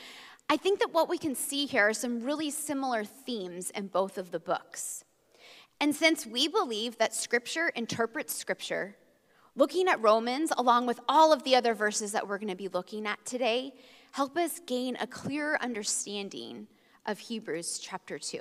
I 0.52 0.58
think 0.58 0.80
that 0.80 0.92
what 0.92 1.08
we 1.08 1.16
can 1.16 1.34
see 1.34 1.64
here 1.64 1.88
are 1.88 1.94
some 1.94 2.22
really 2.22 2.50
similar 2.50 3.04
themes 3.04 3.70
in 3.70 3.86
both 3.86 4.18
of 4.18 4.32
the 4.32 4.38
books. 4.38 5.02
And 5.80 5.96
since 5.96 6.26
we 6.26 6.46
believe 6.46 6.98
that 6.98 7.14
Scripture 7.14 7.68
interprets 7.74 8.34
Scripture, 8.34 8.94
looking 9.56 9.88
at 9.88 10.02
Romans, 10.02 10.52
along 10.58 10.84
with 10.84 11.00
all 11.08 11.32
of 11.32 11.42
the 11.44 11.56
other 11.56 11.72
verses 11.72 12.12
that 12.12 12.28
we're 12.28 12.36
going 12.36 12.50
to 12.50 12.54
be 12.54 12.68
looking 12.68 13.06
at 13.06 13.24
today, 13.24 13.72
help 14.10 14.36
us 14.36 14.60
gain 14.66 14.94
a 15.00 15.06
clearer 15.06 15.56
understanding 15.62 16.66
of 17.06 17.18
Hebrews 17.18 17.78
chapter 17.78 18.18
2. 18.18 18.40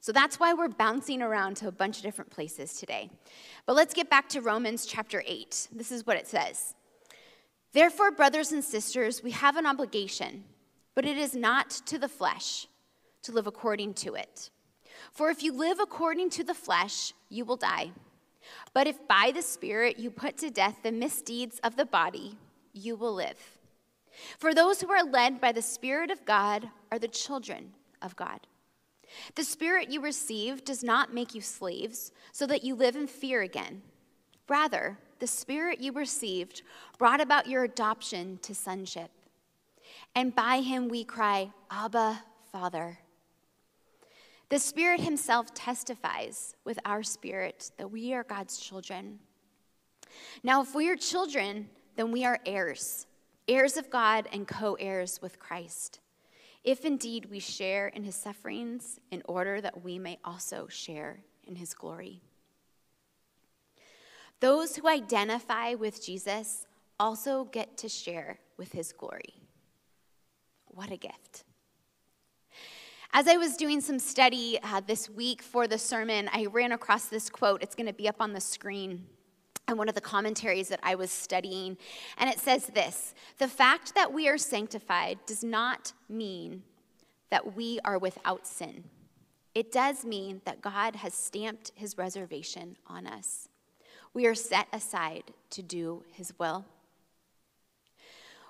So 0.00 0.10
that's 0.10 0.40
why 0.40 0.54
we're 0.54 0.66
bouncing 0.66 1.22
around 1.22 1.56
to 1.58 1.68
a 1.68 1.72
bunch 1.72 1.98
of 1.98 2.02
different 2.02 2.32
places 2.32 2.80
today. 2.80 3.10
But 3.64 3.76
let's 3.76 3.94
get 3.94 4.10
back 4.10 4.28
to 4.30 4.40
Romans 4.40 4.86
chapter 4.86 5.22
8. 5.24 5.68
This 5.70 5.92
is 5.92 6.04
what 6.04 6.16
it 6.16 6.26
says 6.26 6.74
Therefore, 7.72 8.10
brothers 8.10 8.50
and 8.50 8.64
sisters, 8.64 9.22
we 9.22 9.30
have 9.30 9.54
an 9.54 9.66
obligation 9.66 10.42
but 10.94 11.04
it 11.04 11.16
is 11.16 11.34
not 11.34 11.70
to 11.70 11.98
the 11.98 12.08
flesh 12.08 12.66
to 13.22 13.32
live 13.32 13.46
according 13.46 13.94
to 13.94 14.14
it. 14.14 14.50
For 15.12 15.30
if 15.30 15.42
you 15.42 15.52
live 15.52 15.80
according 15.80 16.30
to 16.30 16.44
the 16.44 16.54
flesh, 16.54 17.12
you 17.28 17.44
will 17.44 17.56
die. 17.56 17.90
But 18.72 18.86
if 18.86 19.06
by 19.08 19.32
the 19.34 19.42
Spirit 19.42 19.98
you 19.98 20.10
put 20.10 20.36
to 20.38 20.50
death 20.50 20.78
the 20.82 20.92
misdeeds 20.92 21.58
of 21.60 21.76
the 21.76 21.86
body, 21.86 22.36
you 22.72 22.96
will 22.96 23.14
live. 23.14 23.38
For 24.38 24.54
those 24.54 24.80
who 24.80 24.92
are 24.92 25.04
led 25.04 25.40
by 25.40 25.52
the 25.52 25.62
Spirit 25.62 26.10
of 26.10 26.24
God 26.24 26.68
are 26.92 26.98
the 26.98 27.08
children 27.08 27.72
of 28.02 28.14
God. 28.16 28.40
The 29.34 29.44
Spirit 29.44 29.90
you 29.90 30.00
receive 30.00 30.64
does 30.64 30.82
not 30.82 31.14
make 31.14 31.34
you 31.34 31.40
slaves, 31.40 32.12
so 32.32 32.46
that 32.46 32.64
you 32.64 32.74
live 32.74 32.96
in 32.96 33.06
fear 33.06 33.42
again. 33.42 33.82
Rather, 34.48 34.98
the 35.18 35.26
Spirit 35.26 35.80
you 35.80 35.92
received 35.92 36.62
brought 36.98 37.20
about 37.20 37.48
your 37.48 37.64
adoption 37.64 38.38
to 38.42 38.54
sonship 38.54 39.10
and 40.14 40.34
by 40.34 40.60
him 40.60 40.88
we 40.88 41.04
cry, 41.04 41.50
Abba, 41.70 42.22
Father. 42.52 42.98
The 44.50 44.58
Spirit 44.58 45.00
Himself 45.00 45.54
testifies 45.54 46.54
with 46.64 46.78
our 46.84 47.02
spirit 47.02 47.70
that 47.78 47.90
we 47.90 48.12
are 48.12 48.22
God's 48.22 48.58
children. 48.58 49.18
Now, 50.42 50.62
if 50.62 50.74
we 50.74 50.88
are 50.90 50.96
children, 50.96 51.68
then 51.96 52.12
we 52.12 52.24
are 52.24 52.38
heirs, 52.46 53.06
heirs 53.48 53.76
of 53.76 53.90
God 53.90 54.28
and 54.32 54.46
co 54.46 54.74
heirs 54.74 55.20
with 55.22 55.38
Christ, 55.38 56.00
if 56.62 56.84
indeed 56.84 57.30
we 57.30 57.40
share 57.40 57.88
in 57.88 58.04
His 58.04 58.14
sufferings, 58.14 59.00
in 59.10 59.22
order 59.26 59.60
that 59.60 59.82
we 59.82 59.98
may 59.98 60.18
also 60.24 60.68
share 60.68 61.20
in 61.46 61.56
His 61.56 61.74
glory. 61.74 62.20
Those 64.40 64.76
who 64.76 64.88
identify 64.88 65.74
with 65.74 66.04
Jesus 66.04 66.66
also 67.00 67.44
get 67.46 67.78
to 67.78 67.88
share 67.88 68.38
with 68.56 68.72
His 68.72 68.92
glory. 68.92 69.43
What 70.74 70.90
a 70.90 70.96
gift. 70.96 71.44
As 73.12 73.28
I 73.28 73.36
was 73.36 73.56
doing 73.56 73.80
some 73.80 74.00
study 74.00 74.58
uh, 74.60 74.80
this 74.84 75.08
week 75.08 75.40
for 75.40 75.68
the 75.68 75.78
sermon, 75.78 76.28
I 76.32 76.46
ran 76.46 76.72
across 76.72 77.06
this 77.06 77.30
quote. 77.30 77.62
It's 77.62 77.76
going 77.76 77.86
to 77.86 77.92
be 77.92 78.08
up 78.08 78.16
on 78.18 78.32
the 78.32 78.40
screen 78.40 79.06
and 79.68 79.78
one 79.78 79.88
of 79.88 79.94
the 79.94 80.00
commentaries 80.00 80.68
that 80.70 80.80
I 80.82 80.96
was 80.96 81.12
studying. 81.12 81.78
And 82.18 82.28
it 82.28 82.40
says 82.40 82.66
this 82.66 83.14
The 83.38 83.46
fact 83.46 83.94
that 83.94 84.12
we 84.12 84.28
are 84.28 84.36
sanctified 84.36 85.20
does 85.26 85.44
not 85.44 85.92
mean 86.08 86.64
that 87.30 87.54
we 87.54 87.78
are 87.84 87.98
without 87.98 88.44
sin. 88.44 88.82
It 89.54 89.70
does 89.70 90.04
mean 90.04 90.40
that 90.44 90.60
God 90.60 90.96
has 90.96 91.14
stamped 91.14 91.70
his 91.76 91.96
reservation 91.96 92.76
on 92.88 93.06
us. 93.06 93.48
We 94.12 94.26
are 94.26 94.34
set 94.34 94.66
aside 94.72 95.32
to 95.50 95.62
do 95.62 96.02
his 96.10 96.32
will. 96.36 96.64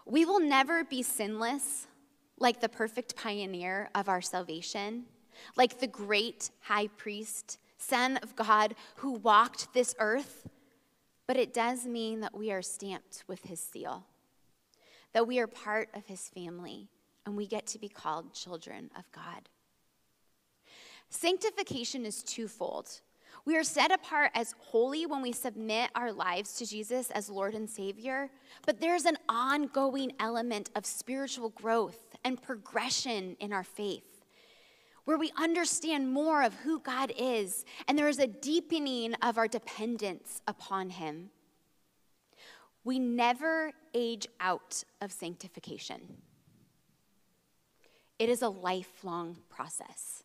We 0.07 0.25
will 0.25 0.41
never 0.41 0.85
be 0.85 1.03
sinless 1.03 1.87
like 2.39 2.61
the 2.61 2.69
perfect 2.69 3.17
pioneer 3.17 3.91
of 3.95 4.09
our 4.09 4.21
salvation, 4.21 5.05
like 5.57 5.79
the 5.79 5.87
great 5.87 6.51
high 6.61 6.89
priest, 6.89 7.59
Son 7.79 8.17
of 8.19 8.35
God 8.35 8.75
who 8.97 9.13
walked 9.13 9.73
this 9.75 9.95
earth, 9.99 10.49
but 11.27 11.37
it 11.37 11.55
does 11.55 11.87
mean 11.87 12.21
that 12.21 12.37
we 12.37 12.51
are 12.51 12.63
stamped 12.63 13.25
with 13.27 13.45
his 13.45 13.61
seal, 13.61 14.05
that 15.13 15.27
we 15.27 15.39
are 15.39 15.47
part 15.47 15.89
of 15.95 16.07
his 16.07 16.29
family, 16.29 16.89
and 17.27 17.37
we 17.37 17.47
get 17.47 17.67
to 17.69 17.79
be 17.79 17.89
called 17.89 18.33
children 18.33 18.91
of 18.97 19.11
God. 19.13 19.49
Sanctification 21.09 22.05
is 22.05 22.23
twofold. 22.23 23.01
We 23.45 23.57
are 23.57 23.65
set 23.65 23.93
apart 23.93 24.31
as 24.35 24.55
holy 24.59 25.07
when 25.07 25.23
we 25.23 25.33
submit 25.33 25.91
our 25.95 26.13
lives 26.13 26.55
to 26.55 26.67
Jesus 26.67 27.11
as 27.11 27.29
Lord 27.29 27.55
and 27.55 27.69
Savior, 27.69 28.31
but 28.65 28.81
there's 28.81 29.05
an 29.05 29.19
ongoing 29.29 30.13
element 30.19 30.71
of 30.75 30.87
spiritual 30.87 31.51
growth 31.51 32.04
and 32.25 32.41
progression 32.43 33.37
in 33.41 33.53
our 33.53 33.65
faith 33.65 34.15
where 35.05 35.19
we 35.19 35.33
understand 35.37 36.13
more 36.13 36.43
of 36.43 36.55
who 36.55 36.81
God 36.81 37.13
is, 37.19 37.65
and 37.87 37.99
there 37.99 38.09
is 38.09 38.19
a 38.19 38.27
deepening 38.27 39.15
of 39.23 39.37
our 39.37 39.49
dependence 39.49 40.41
upon 40.49 40.91
Him. 40.91 41.31
We 42.85 42.99
never 42.99 43.73
age 43.93 44.27
out 44.41 44.83
of 45.01 45.13
sanctification, 45.13 46.01
it 48.19 48.29
is 48.29 48.43
a 48.43 48.49
lifelong 48.49 49.39
process. 49.49 50.23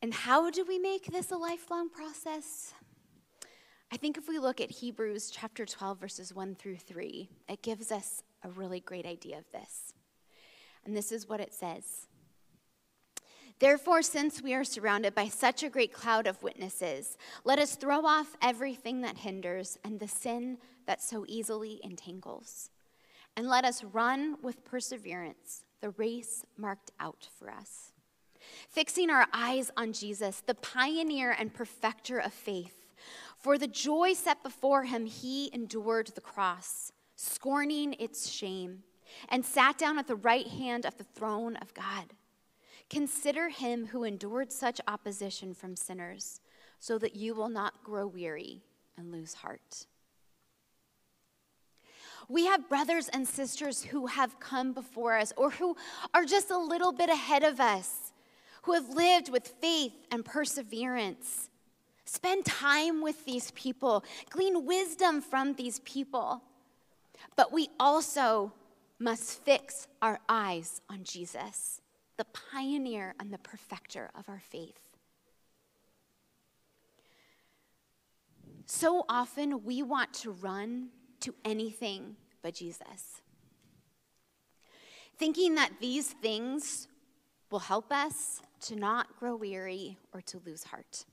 And 0.00 0.14
how 0.14 0.48
do 0.48 0.64
we 0.64 0.78
make 0.78 1.06
this 1.06 1.32
a 1.32 1.36
lifelong 1.36 1.90
process? 1.90 2.72
I 3.90 3.96
think 3.96 4.18
if 4.18 4.28
we 4.28 4.38
look 4.38 4.60
at 4.60 4.70
Hebrews 4.70 5.30
chapter 5.30 5.64
12, 5.64 5.98
verses 5.98 6.34
1 6.34 6.56
through 6.56 6.76
3, 6.76 7.28
it 7.48 7.62
gives 7.62 7.90
us 7.90 8.22
a 8.42 8.50
really 8.50 8.80
great 8.80 9.06
idea 9.06 9.38
of 9.38 9.50
this. 9.50 9.94
And 10.84 10.96
this 10.96 11.10
is 11.10 11.28
what 11.28 11.40
it 11.40 11.54
says 11.54 12.06
Therefore, 13.58 14.02
since 14.02 14.40
we 14.40 14.54
are 14.54 14.62
surrounded 14.62 15.14
by 15.14 15.28
such 15.28 15.62
a 15.62 15.70
great 15.70 15.92
cloud 15.92 16.26
of 16.26 16.42
witnesses, 16.42 17.16
let 17.44 17.58
us 17.58 17.74
throw 17.74 18.06
off 18.06 18.36
everything 18.40 19.00
that 19.00 19.18
hinders 19.18 19.78
and 19.84 19.98
the 19.98 20.06
sin 20.06 20.58
that 20.86 21.02
so 21.02 21.24
easily 21.26 21.80
entangles. 21.82 22.70
And 23.36 23.48
let 23.48 23.64
us 23.64 23.82
run 23.82 24.36
with 24.42 24.64
perseverance 24.64 25.64
the 25.80 25.90
race 25.90 26.44
marked 26.56 26.90
out 27.00 27.28
for 27.38 27.50
us 27.50 27.92
fixing 28.68 29.10
our 29.10 29.26
eyes 29.32 29.70
on 29.76 29.92
Jesus, 29.92 30.42
the 30.46 30.54
pioneer 30.54 31.34
and 31.38 31.52
perfecter 31.52 32.18
of 32.18 32.32
faith. 32.32 32.87
For 33.38 33.56
the 33.56 33.68
joy 33.68 34.14
set 34.14 34.42
before 34.42 34.84
him, 34.84 35.06
he 35.06 35.48
endured 35.54 36.08
the 36.08 36.20
cross, 36.20 36.92
scorning 37.14 37.94
its 37.98 38.28
shame, 38.28 38.82
and 39.28 39.44
sat 39.44 39.78
down 39.78 39.98
at 39.98 40.08
the 40.08 40.16
right 40.16 40.46
hand 40.46 40.84
of 40.84 40.96
the 40.98 41.04
throne 41.04 41.56
of 41.56 41.72
God. 41.72 42.14
Consider 42.90 43.48
him 43.48 43.86
who 43.86 44.02
endured 44.02 44.50
such 44.50 44.80
opposition 44.88 45.54
from 45.54 45.76
sinners, 45.76 46.40
so 46.80 46.98
that 46.98 47.16
you 47.16 47.34
will 47.34 47.48
not 47.48 47.84
grow 47.84 48.06
weary 48.06 48.62
and 48.96 49.12
lose 49.12 49.34
heart. 49.34 49.86
We 52.28 52.46
have 52.46 52.68
brothers 52.68 53.08
and 53.08 53.26
sisters 53.26 53.84
who 53.84 54.06
have 54.06 54.40
come 54.40 54.72
before 54.72 55.16
us 55.16 55.32
or 55.36 55.50
who 55.50 55.76
are 56.12 56.24
just 56.24 56.50
a 56.50 56.58
little 56.58 56.92
bit 56.92 57.08
ahead 57.08 57.42
of 57.42 57.60
us 57.60 58.12
who 58.62 58.72
have 58.74 58.90
lived 58.90 59.30
with 59.30 59.54
faith 59.60 59.94
and 60.10 60.24
perseverance. 60.24 61.48
Spend 62.08 62.46
time 62.46 63.02
with 63.02 63.26
these 63.26 63.50
people, 63.50 64.02
glean 64.30 64.64
wisdom 64.64 65.20
from 65.20 65.52
these 65.52 65.80
people. 65.80 66.42
But 67.36 67.52
we 67.52 67.68
also 67.78 68.54
must 68.98 69.44
fix 69.44 69.86
our 70.00 70.18
eyes 70.26 70.80
on 70.88 71.04
Jesus, 71.04 71.82
the 72.16 72.24
pioneer 72.24 73.14
and 73.20 73.30
the 73.30 73.36
perfecter 73.36 74.08
of 74.18 74.26
our 74.30 74.40
faith. 74.40 74.80
So 78.64 79.04
often 79.10 79.62
we 79.62 79.82
want 79.82 80.14
to 80.14 80.30
run 80.30 80.88
to 81.20 81.34
anything 81.44 82.16
but 82.40 82.54
Jesus, 82.54 83.20
thinking 85.18 85.56
that 85.56 85.72
these 85.78 86.08
things 86.08 86.88
will 87.50 87.58
help 87.58 87.92
us 87.92 88.40
to 88.62 88.76
not 88.76 89.14
grow 89.20 89.36
weary 89.36 89.98
or 90.14 90.22
to 90.22 90.40
lose 90.46 90.64
heart. 90.64 91.04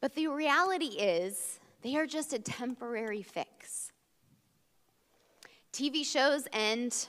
But 0.00 0.14
the 0.14 0.28
reality 0.28 0.86
is, 0.86 1.60
they 1.82 1.96
are 1.96 2.06
just 2.06 2.32
a 2.32 2.38
temporary 2.38 3.22
fix. 3.22 3.92
TV 5.72 6.04
shows 6.04 6.46
end, 6.52 7.08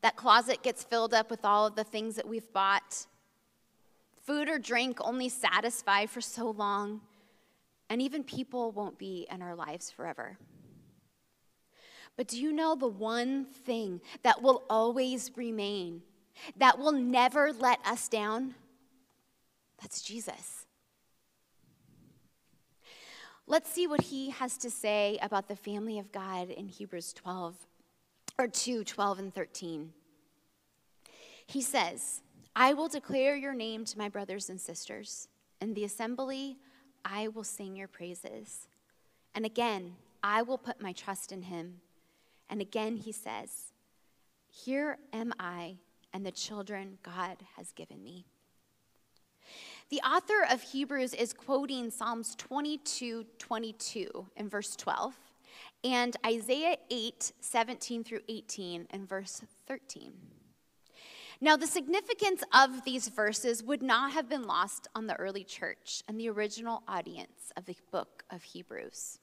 that 0.00 0.16
closet 0.16 0.62
gets 0.62 0.82
filled 0.84 1.14
up 1.14 1.30
with 1.30 1.44
all 1.44 1.66
of 1.66 1.76
the 1.76 1.84
things 1.84 2.16
that 2.16 2.28
we've 2.28 2.52
bought. 2.52 3.06
Food 4.24 4.48
or 4.48 4.58
drink 4.58 4.98
only 5.00 5.28
satisfy 5.28 6.06
for 6.06 6.20
so 6.20 6.50
long, 6.50 7.00
and 7.90 8.00
even 8.00 8.24
people 8.24 8.72
won't 8.72 8.98
be 8.98 9.26
in 9.30 9.42
our 9.42 9.54
lives 9.54 9.90
forever. 9.90 10.38
But 12.16 12.28
do 12.28 12.40
you 12.40 12.52
know 12.52 12.74
the 12.74 12.88
one 12.88 13.44
thing 13.44 14.00
that 14.22 14.42
will 14.42 14.64
always 14.68 15.30
remain 15.36 16.02
that 16.56 16.78
will 16.78 16.92
never 16.92 17.52
let 17.52 17.84
us 17.86 18.08
down? 18.08 18.54
That's 19.80 20.02
Jesus. 20.02 20.61
Let's 23.52 23.68
see 23.68 23.86
what 23.86 24.00
he 24.00 24.30
has 24.30 24.56
to 24.56 24.70
say 24.70 25.18
about 25.20 25.46
the 25.46 25.56
family 25.56 25.98
of 25.98 26.10
God 26.10 26.48
in 26.48 26.68
Hebrews 26.68 27.12
12 27.12 27.54
or 28.38 28.48
2 28.48 28.82
12 28.82 29.18
and 29.18 29.34
13. 29.34 29.92
He 31.46 31.60
says, 31.60 32.22
I 32.56 32.72
will 32.72 32.88
declare 32.88 33.36
your 33.36 33.52
name 33.52 33.84
to 33.84 33.98
my 33.98 34.08
brothers 34.08 34.48
and 34.48 34.58
sisters. 34.58 35.28
In 35.60 35.74
the 35.74 35.84
assembly, 35.84 36.56
I 37.04 37.28
will 37.28 37.44
sing 37.44 37.76
your 37.76 37.88
praises. 37.88 38.68
And 39.34 39.44
again, 39.44 39.96
I 40.22 40.40
will 40.40 40.56
put 40.56 40.80
my 40.80 40.94
trust 40.94 41.30
in 41.30 41.42
him. 41.42 41.82
And 42.48 42.62
again, 42.62 42.96
he 42.96 43.12
says, 43.12 43.72
Here 44.48 44.96
am 45.12 45.34
I 45.38 45.76
and 46.14 46.24
the 46.24 46.32
children 46.32 46.96
God 47.02 47.36
has 47.58 47.70
given 47.72 48.02
me. 48.02 48.24
The 49.92 50.00
author 50.00 50.46
of 50.50 50.62
Hebrews 50.62 51.12
is 51.12 51.34
quoting 51.34 51.90
Psalms 51.90 52.34
22 52.36 53.26
22 53.38 54.26
in 54.36 54.48
verse 54.48 54.74
12 54.74 55.14
and 55.84 56.16
Isaiah 56.24 56.78
8 56.90 57.32
17 57.38 58.02
through 58.02 58.20
18 58.26 58.86
in 58.90 59.06
verse 59.06 59.42
13. 59.66 60.14
Now, 61.42 61.58
the 61.58 61.66
significance 61.66 62.42
of 62.54 62.86
these 62.86 63.08
verses 63.08 63.62
would 63.62 63.82
not 63.82 64.12
have 64.12 64.30
been 64.30 64.46
lost 64.46 64.88
on 64.94 65.08
the 65.08 65.16
early 65.16 65.44
church 65.44 66.02
and 66.08 66.18
the 66.18 66.30
original 66.30 66.82
audience 66.88 67.52
of 67.58 67.66
the 67.66 67.76
book 67.90 68.24
of 68.30 68.42
Hebrews. 68.44 69.18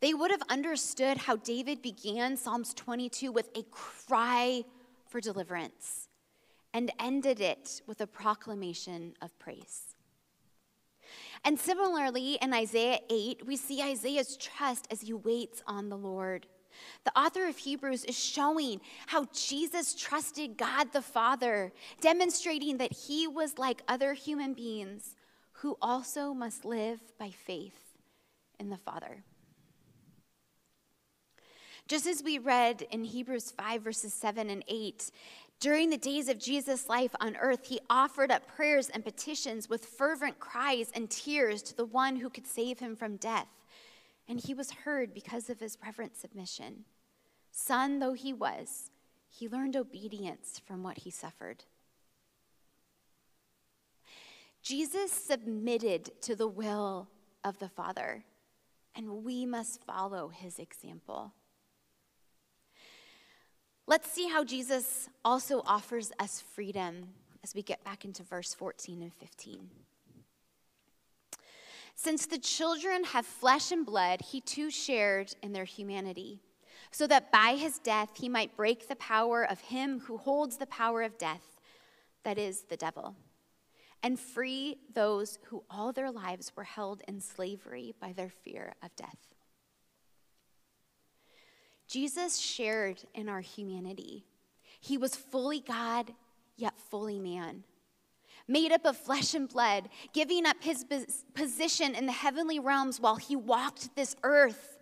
They 0.00 0.12
would 0.12 0.30
have 0.30 0.42
understood 0.50 1.16
how 1.16 1.36
David 1.36 1.80
began 1.80 2.36
Psalms 2.36 2.74
22 2.74 3.32
with 3.32 3.48
a 3.56 3.62
cry 3.70 4.64
for 5.08 5.22
deliverance 5.22 6.09
and 6.72 6.92
ended 6.98 7.40
it 7.40 7.82
with 7.86 8.00
a 8.00 8.06
proclamation 8.06 9.14
of 9.20 9.36
praise. 9.38 9.94
And 11.44 11.58
similarly, 11.58 12.38
in 12.40 12.52
Isaiah 12.52 13.00
8, 13.08 13.46
we 13.46 13.56
see 13.56 13.82
Isaiah's 13.82 14.36
trust 14.36 14.86
as 14.90 15.00
he 15.00 15.12
waits 15.12 15.62
on 15.66 15.88
the 15.88 15.96
Lord. 15.96 16.46
The 17.04 17.18
author 17.18 17.46
of 17.48 17.56
Hebrews 17.56 18.04
is 18.04 18.18
showing 18.18 18.80
how 19.06 19.26
Jesus 19.32 19.94
trusted 19.94 20.56
God 20.56 20.92
the 20.92 21.02
Father, 21.02 21.72
demonstrating 22.00 22.78
that 22.78 22.92
he 22.92 23.26
was 23.26 23.58
like 23.58 23.82
other 23.88 24.12
human 24.14 24.54
beings 24.54 25.16
who 25.52 25.76
also 25.82 26.32
must 26.32 26.64
live 26.64 27.00
by 27.18 27.30
faith 27.30 27.96
in 28.58 28.70
the 28.70 28.76
Father. 28.76 29.24
Just 31.88 32.06
as 32.06 32.22
we 32.22 32.38
read 32.38 32.82
in 32.92 33.02
Hebrews 33.02 33.50
5, 33.50 33.82
verses 33.82 34.14
7 34.14 34.48
and 34.48 34.62
8, 34.68 35.10
during 35.60 35.90
the 35.90 35.98
days 35.98 36.28
of 36.30 36.38
Jesus' 36.38 36.88
life 36.88 37.14
on 37.20 37.36
earth, 37.36 37.66
he 37.66 37.80
offered 37.90 38.30
up 38.30 38.48
prayers 38.48 38.88
and 38.88 39.04
petitions 39.04 39.68
with 39.68 39.84
fervent 39.84 40.40
cries 40.40 40.90
and 40.94 41.10
tears 41.10 41.62
to 41.62 41.76
the 41.76 41.84
one 41.84 42.16
who 42.16 42.30
could 42.30 42.46
save 42.46 42.78
him 42.78 42.96
from 42.96 43.16
death. 43.16 43.48
And 44.26 44.40
he 44.40 44.54
was 44.54 44.70
heard 44.70 45.12
because 45.12 45.50
of 45.50 45.60
his 45.60 45.76
reverent 45.84 46.16
submission. 46.16 46.86
Son 47.52 47.98
though 47.98 48.14
he 48.14 48.32
was, 48.32 48.90
he 49.28 49.48
learned 49.48 49.76
obedience 49.76 50.60
from 50.66 50.82
what 50.82 50.98
he 50.98 51.10
suffered. 51.10 51.64
Jesus 54.62 55.12
submitted 55.12 56.10
to 56.22 56.34
the 56.34 56.48
will 56.48 57.08
of 57.44 57.58
the 57.58 57.68
Father, 57.68 58.24
and 58.94 59.24
we 59.24 59.46
must 59.46 59.84
follow 59.84 60.28
his 60.28 60.58
example. 60.58 61.32
Let's 63.90 64.08
see 64.08 64.28
how 64.28 64.44
Jesus 64.44 65.08
also 65.24 65.64
offers 65.66 66.12
us 66.20 66.44
freedom 66.54 67.08
as 67.42 67.56
we 67.56 67.62
get 67.62 67.82
back 67.82 68.04
into 68.04 68.22
verse 68.22 68.54
14 68.54 69.02
and 69.02 69.12
15. 69.14 69.68
Since 71.96 72.26
the 72.26 72.38
children 72.38 73.02
have 73.02 73.26
flesh 73.26 73.72
and 73.72 73.84
blood, 73.84 74.20
he 74.20 74.42
too 74.42 74.70
shared 74.70 75.34
in 75.42 75.52
their 75.52 75.64
humanity, 75.64 76.38
so 76.92 77.08
that 77.08 77.32
by 77.32 77.56
his 77.56 77.80
death 77.80 78.10
he 78.14 78.28
might 78.28 78.56
break 78.56 78.86
the 78.86 78.94
power 78.94 79.42
of 79.42 79.58
him 79.58 79.98
who 79.98 80.18
holds 80.18 80.58
the 80.58 80.66
power 80.66 81.02
of 81.02 81.18
death, 81.18 81.58
that 82.22 82.38
is, 82.38 82.66
the 82.68 82.76
devil, 82.76 83.16
and 84.04 84.20
free 84.20 84.76
those 84.94 85.40
who 85.46 85.64
all 85.68 85.90
their 85.90 86.12
lives 86.12 86.52
were 86.54 86.62
held 86.62 87.02
in 87.08 87.20
slavery 87.20 87.92
by 88.00 88.12
their 88.12 88.30
fear 88.30 88.72
of 88.84 88.94
death. 88.94 89.29
Jesus 91.90 92.38
shared 92.38 93.02
in 93.14 93.28
our 93.28 93.40
humanity. 93.40 94.24
He 94.80 94.96
was 94.96 95.16
fully 95.16 95.58
God, 95.58 96.12
yet 96.56 96.74
fully 96.78 97.18
man. 97.18 97.64
Made 98.46 98.70
up 98.70 98.84
of 98.84 98.96
flesh 98.96 99.34
and 99.34 99.48
blood, 99.48 99.88
giving 100.12 100.46
up 100.46 100.56
his 100.60 100.84
position 101.34 101.96
in 101.96 102.06
the 102.06 102.12
heavenly 102.12 102.60
realms 102.60 103.00
while 103.00 103.16
he 103.16 103.34
walked 103.34 103.96
this 103.96 104.14
earth 104.22 104.78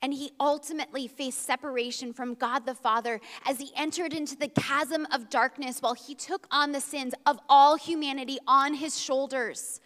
and 0.00 0.12
he 0.12 0.32
ultimately 0.40 1.06
faced 1.06 1.42
separation 1.42 2.12
from 2.12 2.34
God 2.34 2.66
the 2.66 2.74
Father 2.74 3.20
as 3.46 3.60
he 3.60 3.70
entered 3.76 4.12
into 4.12 4.34
the 4.34 4.48
chasm 4.48 5.06
of 5.12 5.30
darkness 5.30 5.80
while 5.80 5.94
he 5.94 6.14
took 6.14 6.48
on 6.50 6.72
the 6.72 6.80
sins 6.80 7.14
of 7.24 7.38
all 7.48 7.76
humanity 7.76 8.38
on 8.48 8.74
his 8.74 9.00
shoulders, 9.00 9.80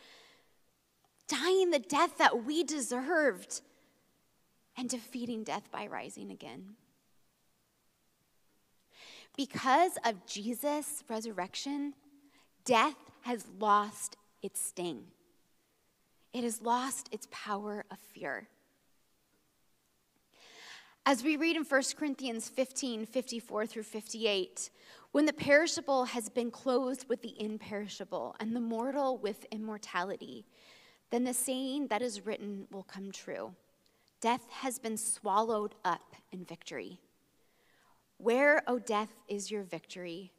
dying 1.29 1.71
the 1.71 1.79
death 1.79 2.17
that 2.17 2.45
we 2.45 2.65
deserved 2.65 3.61
and 4.77 4.89
defeating 4.89 5.45
death 5.45 5.71
by 5.71 5.87
rising 5.87 6.31
again. 6.31 6.77
Because 9.37 9.99
of 10.05 10.27
Jesus' 10.27 11.05
resurrection, 11.09 11.95
death 12.65 12.97
has 13.23 13.47
lost 13.59 14.17
its 14.43 14.61
sting. 14.61 15.05
It 16.33 16.45
has 16.45 16.63
lost 16.63 17.09
its 17.13 17.29
power 17.31 17.85
of 17.91 17.99
fear. 17.99 18.49
As 21.05 21.23
we 21.23 21.37
read 21.37 21.57
in 21.57 21.65
1 21.65 21.83
Corinthians 21.97 22.49
15 22.49 23.07
54 23.07 23.67
through 23.67 23.83
58, 23.85 24.71
when 25.13 25.25
the 25.25 25.33
perishable 25.33 26.05
has 26.05 26.29
been 26.29 26.51
clothed 26.51 27.09
with 27.09 27.23
the 27.23 27.41
imperishable 27.41 28.35
and 28.41 28.57
the 28.57 28.61
mortal 28.61 29.17
with 29.19 29.47
immortality, 29.53 30.47
then 31.11 31.25
the 31.25 31.33
saying 31.33 31.87
that 31.89 32.03
is 32.03 32.27
written 32.27 32.67
will 32.71 32.83
come 32.83 33.13
true 33.13 33.55
Death 34.27 34.51
has 34.51 34.81
been 34.81 34.97
swallowed 34.97 35.77
up 35.85 36.17
in 36.33 36.45
victory. 36.45 36.99
Where, 38.19 38.61
O 38.67 38.81
death, 38.81 39.11
is 39.29 39.53
your 39.53 39.63
victory? 39.63 40.33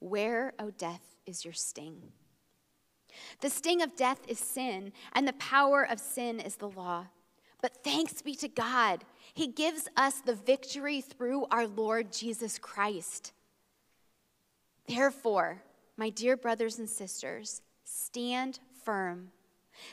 Where, 0.00 0.52
O 0.58 0.70
death, 0.70 1.00
is 1.24 1.42
your 1.42 1.54
sting? 1.54 2.12
The 3.40 3.48
sting 3.48 3.80
of 3.80 3.96
death 3.96 4.20
is 4.28 4.38
sin, 4.38 4.92
and 5.14 5.26
the 5.26 5.32
power 5.32 5.82
of 5.82 5.98
sin 5.98 6.40
is 6.40 6.56
the 6.56 6.68
law. 6.68 7.06
But 7.62 7.82
thanks 7.82 8.20
be 8.20 8.34
to 8.34 8.48
God, 8.48 9.02
He 9.32 9.46
gives 9.46 9.88
us 9.96 10.20
the 10.20 10.34
victory 10.34 11.00
through 11.00 11.46
our 11.50 11.66
Lord 11.66 12.12
Jesus 12.12 12.58
Christ. 12.58 13.32
Therefore, 14.86 15.62
my 15.96 16.10
dear 16.10 16.36
brothers 16.36 16.78
and 16.78 16.90
sisters, 16.90 17.62
stand 17.82 18.58
firm. 18.84 19.30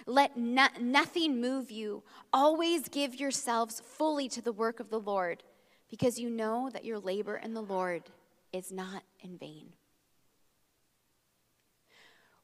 Let 0.05 0.37
no, 0.37 0.67
nothing 0.79 1.39
move 1.41 1.71
you. 1.71 2.03
Always 2.31 2.89
give 2.89 3.19
yourselves 3.19 3.79
fully 3.79 4.27
to 4.29 4.41
the 4.41 4.51
work 4.51 4.79
of 4.79 4.89
the 4.89 4.99
Lord, 4.99 5.43
because 5.89 6.19
you 6.19 6.29
know 6.29 6.69
that 6.71 6.85
your 6.85 6.99
labor 6.99 7.37
in 7.37 7.53
the 7.53 7.61
Lord 7.61 8.03
is 8.51 8.71
not 8.71 9.03
in 9.21 9.37
vain. 9.37 9.73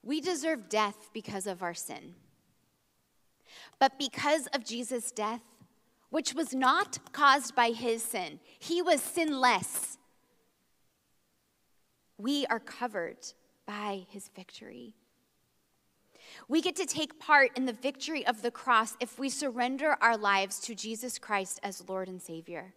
We 0.04 0.22
deserve 0.22 0.70
death 0.70 1.10
because 1.14 1.48
of 1.48 1.64
our 1.64 1.74
sin. 1.74 2.16
But 3.80 3.98
because 3.98 4.48
of 4.48 4.64
Jesus' 4.64 5.12
death, 5.12 5.42
which 6.10 6.34
was 6.34 6.54
not 6.54 7.00
caused 7.12 7.56
by 7.56 7.70
his 7.70 8.04
sin, 8.04 8.40
he 8.60 8.82
was 8.82 9.02
sinless. 9.02 9.98
We 12.18 12.46
are 12.46 12.60
covered 12.60 13.18
by 13.66 14.06
his 14.10 14.30
victory. 14.36 14.94
We 16.48 16.62
get 16.62 16.76
to 16.78 16.86
take 16.86 17.20
part 17.20 17.52
in 17.58 17.66
the 17.66 17.74
victory 17.74 18.26
of 18.26 18.42
the 18.42 18.52
cross 18.52 18.96
if 19.00 19.20
we 19.20 19.30
surrender 19.30 19.98
our 20.02 20.18
lives 20.18 20.60
to 20.62 20.76
Jesus 20.76 21.20
Christ 21.20 21.60
as 21.64 21.88
Lord 21.88 22.08
and 22.08 22.22
Savior. 22.22 22.74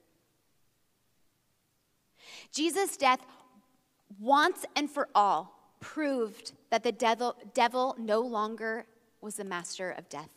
Jesus' 2.52 2.96
death 2.96 3.20
once 4.18 4.64
and 4.74 4.90
for 4.90 5.08
all 5.14 5.54
proved 5.80 6.52
that 6.70 6.82
the 6.82 6.92
devil, 6.92 7.36
devil 7.54 7.94
no 7.98 8.20
longer 8.20 8.86
was 9.20 9.36
the 9.36 9.44
master 9.44 9.90
of 9.90 10.08
death. 10.08 10.30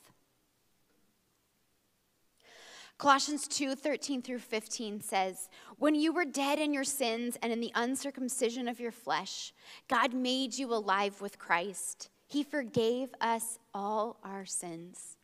Colossians 2.98 3.48
2 3.48 3.74
13 3.74 4.22
through 4.22 4.38
15 4.38 5.02
says, 5.02 5.50
When 5.80 5.96
you 5.96 6.14
were 6.14 6.24
dead 6.24 6.60
in 6.60 6.72
your 6.72 6.84
sins 6.84 7.36
and 7.42 7.52
in 7.52 7.60
the 7.60 7.72
uncircumcision 7.74 8.68
of 8.68 8.80
your 8.80 8.92
flesh, 8.92 9.54
God 9.88 10.14
made 10.14 10.56
you 10.56 10.72
alive 10.72 11.20
with 11.20 11.40
Christ. 11.40 12.10
He 12.32 12.44
forgave 12.44 13.10
us 13.20 13.60
all 13.74 14.16
our 14.24 14.46
sins, 14.46 15.18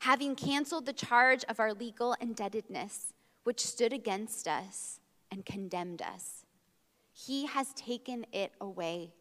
having 0.00 0.36
canceled 0.36 0.84
the 0.84 0.92
charge 0.92 1.44
of 1.44 1.58
our 1.58 1.72
legal 1.72 2.14
indebtedness, 2.20 3.14
which 3.44 3.64
stood 3.64 3.94
against 3.94 4.46
us 4.46 5.00
and 5.30 5.46
condemned 5.46 6.02
us. 6.02 6.44
He 7.14 7.46
has 7.46 7.72
taken 7.72 8.26
it 8.32 8.52
away, 8.60 9.14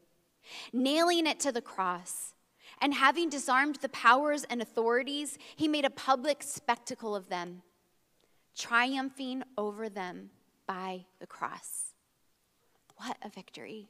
nailing 0.73 1.25
it 1.25 1.39
to 1.39 1.53
the 1.53 1.61
cross. 1.61 2.33
And 2.81 2.93
having 2.93 3.29
disarmed 3.29 3.77
the 3.77 3.87
powers 3.87 4.43
and 4.43 4.61
authorities, 4.61 5.37
he 5.55 5.69
made 5.69 5.85
a 5.85 5.89
public 5.89 6.43
spectacle 6.43 7.15
of 7.15 7.29
them 7.29 7.61
triumphing 8.57 9.43
over 9.57 9.87
them 9.87 10.31
by 10.67 11.05
the 11.19 11.27
cross. 11.27 11.93
What 12.97 13.15
a 13.23 13.29
victory! 13.29 13.87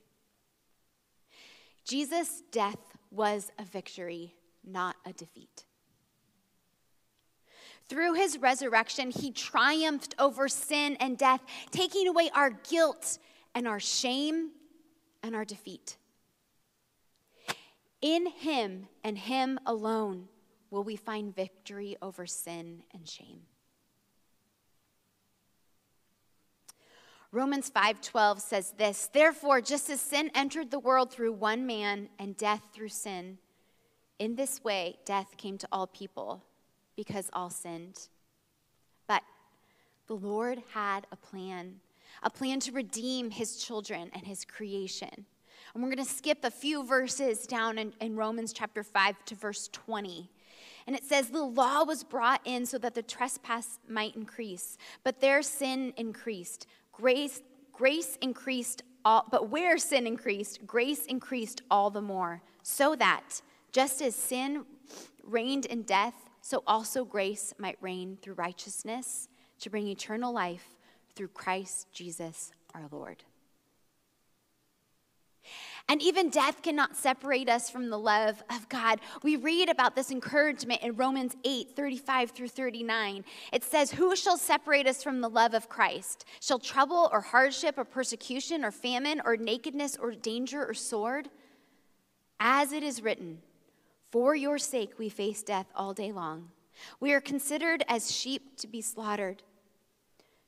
Jesus' 1.85 2.41
death 2.51 2.79
was 3.15 3.51
a 3.57 3.63
victory, 3.63 4.33
not 4.63 4.95
a 5.05 5.13
defeat. 5.13 5.65
Through 7.87 8.13
his 8.13 8.39
resurrection, 8.39 9.11
he 9.11 9.31
triumphed 9.31 10.15
over 10.17 10.47
sin 10.47 10.97
and 10.99 11.17
death, 11.17 11.41
taking 11.71 12.07
away 12.07 12.29
our 12.33 12.49
guilt 12.49 13.19
and 13.53 13.67
our 13.67 13.79
shame 13.79 14.51
and 15.21 15.35
our 15.35 15.45
defeat. 15.45 15.97
In 18.01 18.27
him 18.27 18.87
and 19.03 19.17
him 19.17 19.59
alone 19.65 20.27
will 20.69 20.83
we 20.83 20.95
find 20.95 21.35
victory 21.35 21.95
over 22.01 22.25
sin 22.25 22.83
and 22.93 23.07
shame. 23.07 23.41
Romans 27.31 27.69
5:12 27.69 28.39
says 28.39 28.71
this, 28.77 29.07
therefore 29.07 29.61
just 29.61 29.89
as 29.89 30.01
sin 30.01 30.31
entered 30.33 30.71
the 30.71 30.79
world 30.79 31.11
through 31.11 31.33
one 31.33 31.65
man 31.65 32.09
and 32.19 32.37
death 32.37 32.61
through 32.73 32.89
sin, 32.89 33.37
in 34.19 34.35
this 34.35 34.63
way 34.63 34.97
death 35.05 35.35
came 35.37 35.57
to 35.57 35.67
all 35.71 35.87
people 35.87 36.43
because 36.95 37.29
all 37.33 37.49
sinned. 37.49 38.07
But 39.07 39.23
the 40.07 40.15
Lord 40.15 40.61
had 40.73 41.07
a 41.11 41.15
plan, 41.15 41.81
a 42.23 42.29
plan 42.29 42.59
to 42.61 42.71
redeem 42.71 43.31
his 43.31 43.57
children 43.57 44.09
and 44.13 44.25
his 44.25 44.45
creation. 44.45 45.25
And 45.73 45.83
we're 45.83 45.93
going 45.93 46.05
to 46.05 46.11
skip 46.11 46.39
a 46.43 46.51
few 46.51 46.85
verses 46.85 47.45
down 47.45 47.77
in, 47.77 47.93
in 47.99 48.15
Romans 48.15 48.53
chapter 48.53 48.83
5 48.83 49.25
to 49.25 49.35
verse 49.35 49.67
20. 49.73 50.29
And 50.87 50.95
it 50.95 51.03
says, 51.03 51.29
The 51.29 51.43
law 51.43 51.83
was 51.83 52.03
brought 52.03 52.41
in 52.45 52.65
so 52.65 52.77
that 52.77 52.93
the 52.93 53.03
trespass 53.03 53.79
might 53.87 54.15
increase, 54.15 54.77
but 55.03 55.19
their 55.19 55.41
sin 55.41 55.93
increased. 55.97 56.67
Grace, 56.97 57.41
grace 57.71 58.17
increased 58.21 58.83
all, 59.03 59.25
but 59.29 59.49
where 59.49 59.77
sin 59.77 60.07
increased, 60.07 60.65
grace 60.65 61.05
increased 61.05 61.61
all 61.69 61.89
the 61.89 62.01
more, 62.01 62.41
so 62.63 62.95
that 62.95 63.41
just 63.71 64.01
as 64.01 64.15
sin 64.15 64.65
reigned 65.23 65.65
in 65.65 65.83
death, 65.83 66.13
so 66.41 66.63
also 66.65 67.03
grace 67.03 67.53
might 67.57 67.77
reign 67.81 68.17
through 68.21 68.35
righteousness 68.35 69.27
to 69.59 69.69
bring 69.69 69.87
eternal 69.87 70.33
life 70.33 70.75
through 71.15 71.27
Christ 71.29 71.87
Jesus 71.91 72.51
our 72.73 72.87
Lord. 72.91 73.23
And 75.87 76.01
even 76.01 76.29
death 76.29 76.63
cannot 76.63 76.95
separate 76.95 77.47
us 77.47 77.69
from 77.69 77.89
the 77.89 77.99
love 77.99 78.43
of 78.49 78.67
God. 78.69 78.99
We 79.21 79.35
read 79.35 79.69
about 79.69 79.95
this 79.95 80.09
encouragement 80.09 80.81
in 80.81 80.95
Romans 80.95 81.35
8 81.43 81.75
35 81.75 82.31
through 82.31 82.47
39. 82.47 83.23
It 83.53 83.63
says, 83.63 83.91
Who 83.91 84.15
shall 84.15 84.37
separate 84.37 84.87
us 84.87 85.03
from 85.03 85.21
the 85.21 85.29
love 85.29 85.53
of 85.53 85.69
Christ? 85.69 86.25
Shall 86.39 86.57
trouble 86.57 87.09
or 87.11 87.21
hardship 87.21 87.77
or 87.77 87.85
persecution 87.85 88.65
or 88.65 88.71
famine 88.71 89.21
or 89.23 89.37
nakedness 89.37 89.95
or 89.95 90.11
danger 90.15 90.65
or 90.65 90.73
sword? 90.73 91.29
As 92.39 92.71
it 92.71 92.81
is 92.81 93.03
written, 93.03 93.39
For 94.11 94.35
your 94.35 94.57
sake 94.57 94.93
we 94.97 95.09
face 95.09 95.43
death 95.43 95.67
all 95.75 95.93
day 95.93 96.11
long. 96.11 96.49
We 96.99 97.13
are 97.13 97.21
considered 97.21 97.85
as 97.87 98.11
sheep 98.11 98.57
to 98.57 98.67
be 98.67 98.81
slaughtered. 98.81 99.43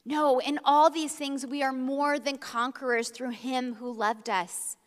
No, 0.04 0.40
in 0.40 0.60
all 0.64 0.90
these 0.90 1.14
things 1.14 1.46
we 1.46 1.62
are 1.62 1.74
more 1.74 2.18
than 2.18 2.38
conquerors 2.38 3.10
through 3.10 3.32
him 3.32 3.76
who 3.76 3.92
loved 3.92 4.30
us. 4.30 4.78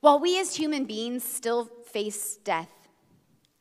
While 0.00 0.20
we 0.20 0.40
as 0.40 0.54
human 0.54 0.84
beings 0.84 1.24
still 1.24 1.64
face 1.64 2.36
death, 2.36 2.70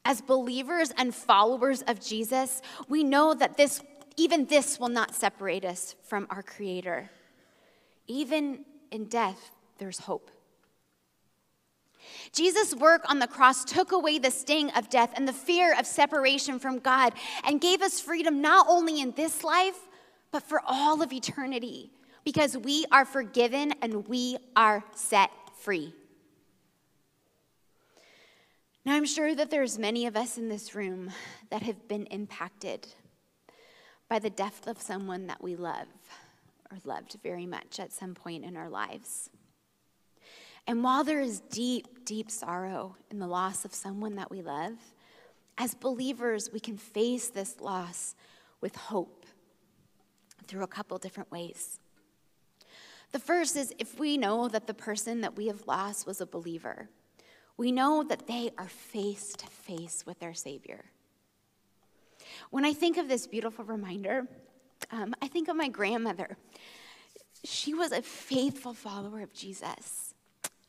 as 0.06 0.22
believers 0.22 0.94
and 0.98 1.14
followers 1.14 1.82
of 1.82 2.00
Jesus, 2.00 2.62
we 2.88 3.04
know 3.04 3.34
that 3.34 3.58
this, 3.58 3.82
even 4.16 4.46
this 4.46 4.80
will 4.80 4.90
not 4.90 5.16
separate 5.16 5.66
us 5.66 5.96
from 6.04 6.28
our 6.30 6.44
Creator. 6.44 7.10
Even 8.08 8.64
in 8.92 9.06
death, 9.06 9.52
there's 9.80 10.00
hope. 10.00 10.32
Jesus' 12.32 12.74
work 12.74 13.04
on 13.10 13.20
the 13.20 13.28
cross 13.28 13.66
took 13.66 13.92
away 13.92 14.18
the 14.18 14.32
sting 14.32 14.70
of 14.72 14.90
death 14.90 15.12
and 15.16 15.28
the 15.28 15.34
fear 15.34 15.78
of 15.78 15.86
separation 15.86 16.60
from 16.60 16.80
God 16.80 17.14
and 17.44 17.60
gave 17.60 17.82
us 17.82 18.00
freedom 18.00 18.42
not 18.42 18.68
only 18.70 19.02
in 19.02 19.12
this 19.12 19.44
life, 19.44 19.78
but 20.32 20.44
for 20.44 20.62
all 20.66 21.02
of 21.02 21.12
eternity 21.12 21.92
because 22.24 22.56
we 22.58 22.86
are 22.92 23.06
forgiven 23.06 23.74
and 23.82 24.08
we 24.08 24.38
are 24.56 24.84
set 24.94 25.32
free. 25.58 25.94
Now, 28.88 28.96
I'm 28.96 29.04
sure 29.04 29.36
that 29.36 29.50
there's 29.50 29.78
many 29.78 30.06
of 30.06 30.16
us 30.16 30.38
in 30.38 30.48
this 30.48 30.74
room 30.74 31.12
that 31.50 31.62
have 31.62 31.90
been 31.90 32.06
impacted 32.06 32.88
by 34.08 34.18
the 34.18 34.30
death 34.30 34.66
of 34.66 34.82
someone 34.82 35.28
that 35.28 35.44
we 35.44 35.58
love 35.58 35.90
or 36.72 36.78
loved 36.86 37.18
very 37.22 37.46
much 37.46 37.82
at 37.82 37.92
some 37.92 38.14
point 38.14 38.46
in 38.46 38.56
our 38.56 38.70
lives. 38.70 39.30
And 40.66 40.86
while 40.86 41.04
there 41.04 41.20
is 41.20 41.42
deep, 41.42 42.06
deep 42.06 42.32
sorrow 42.32 42.96
in 43.12 43.20
the 43.20 43.28
loss 43.28 43.66
of 43.66 43.76
someone 43.76 44.16
that 44.16 44.32
we 44.32 44.42
love, 44.42 44.78
as 45.58 45.76
believers, 45.76 46.50
we 46.54 46.62
can 46.62 46.78
face 46.78 47.28
this 47.28 47.60
loss 47.60 48.16
with 48.62 48.78
hope 48.78 49.26
through 50.48 50.64
a 50.64 50.68
couple 50.68 50.98
different 50.98 51.30
ways. 51.30 51.82
The 53.12 53.20
first 53.20 53.58
is 53.58 53.74
if 53.80 54.00
we 54.00 54.18
know 54.18 54.48
that 54.48 54.66
the 54.66 54.74
person 54.74 55.20
that 55.20 55.36
we 55.36 55.48
have 55.48 55.68
lost 55.68 56.08
was 56.08 56.22
a 56.22 56.26
believer 56.26 56.88
we 57.58 57.72
know 57.72 58.04
that 58.04 58.28
they 58.28 58.52
are 58.58 58.68
face 58.68 59.34
to 59.34 59.48
face 59.48 60.06
with 60.06 60.20
their 60.20 60.34
Savior. 60.34 60.86
When 62.52 62.66
I 62.66 62.74
think 62.74 62.98
of 62.98 63.08
this 63.08 63.28
beautiful 63.28 63.66
reminder, 63.66 64.28
um, 64.92 65.16
I 65.22 65.28
think 65.28 65.48
of 65.48 65.56
my 65.56 65.68
grandmother. 65.68 66.38
She 67.44 67.74
was 67.74 67.92
a 67.92 68.02
faithful 68.02 68.74
follower 68.74 69.22
of 69.22 69.34
Jesus 69.34 70.14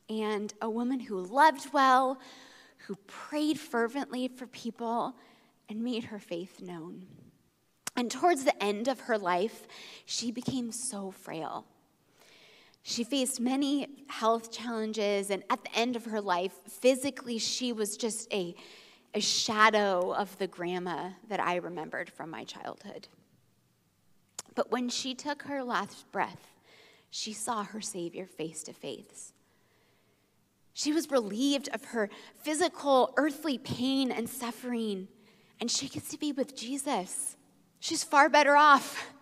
and 0.08 0.52
a 0.62 0.70
woman 0.70 1.00
who 1.00 1.20
loved 1.20 1.72
well, 1.72 2.18
who 2.86 2.96
prayed 3.06 3.58
fervently 3.58 4.28
for 4.28 4.46
people, 4.46 5.14
and 5.68 5.82
made 5.82 6.04
her 6.04 6.18
faith 6.18 6.60
known. 6.60 7.06
And 7.96 8.10
towards 8.10 8.44
the 8.44 8.62
end 8.62 8.88
of 8.88 9.00
her 9.00 9.18
life, 9.18 9.66
she 10.06 10.30
became 10.30 10.72
so 10.72 11.10
frail. 11.10 11.66
She 12.82 13.04
faced 13.04 13.40
many 13.40 13.88
health 14.08 14.50
challenges, 14.50 15.30
and 15.30 15.42
at 15.50 15.62
the 15.62 15.76
end 15.76 15.96
of 15.96 16.06
her 16.06 16.20
life, 16.20 16.52
physically, 16.66 17.38
she 17.38 17.72
was 17.72 17.96
just 17.96 18.32
a, 18.32 18.54
a 19.14 19.20
shadow 19.20 20.14
of 20.14 20.36
the 20.38 20.46
grandma 20.46 21.10
that 21.28 21.40
I 21.40 21.56
remembered 21.56 22.10
from 22.10 22.30
my 22.30 22.44
childhood. 22.44 23.08
But 24.54 24.70
when 24.70 24.88
she 24.88 25.14
took 25.14 25.42
her 25.42 25.62
last 25.62 26.10
breath, 26.12 26.54
she 27.10 27.32
saw 27.32 27.64
her 27.64 27.80
Savior 27.80 28.26
face 28.26 28.62
to 28.64 28.72
face. 28.72 29.32
She 30.72 30.92
was 30.92 31.10
relieved 31.10 31.68
of 31.72 31.84
her 31.86 32.08
physical, 32.42 33.12
earthly 33.16 33.58
pain 33.58 34.12
and 34.12 34.28
suffering, 34.28 35.08
and 35.60 35.70
she 35.70 35.88
gets 35.88 36.08
to 36.10 36.18
be 36.18 36.32
with 36.32 36.56
Jesus. 36.56 37.36
She's 37.80 38.04
far 38.04 38.28
better 38.28 38.56
off. 38.56 39.12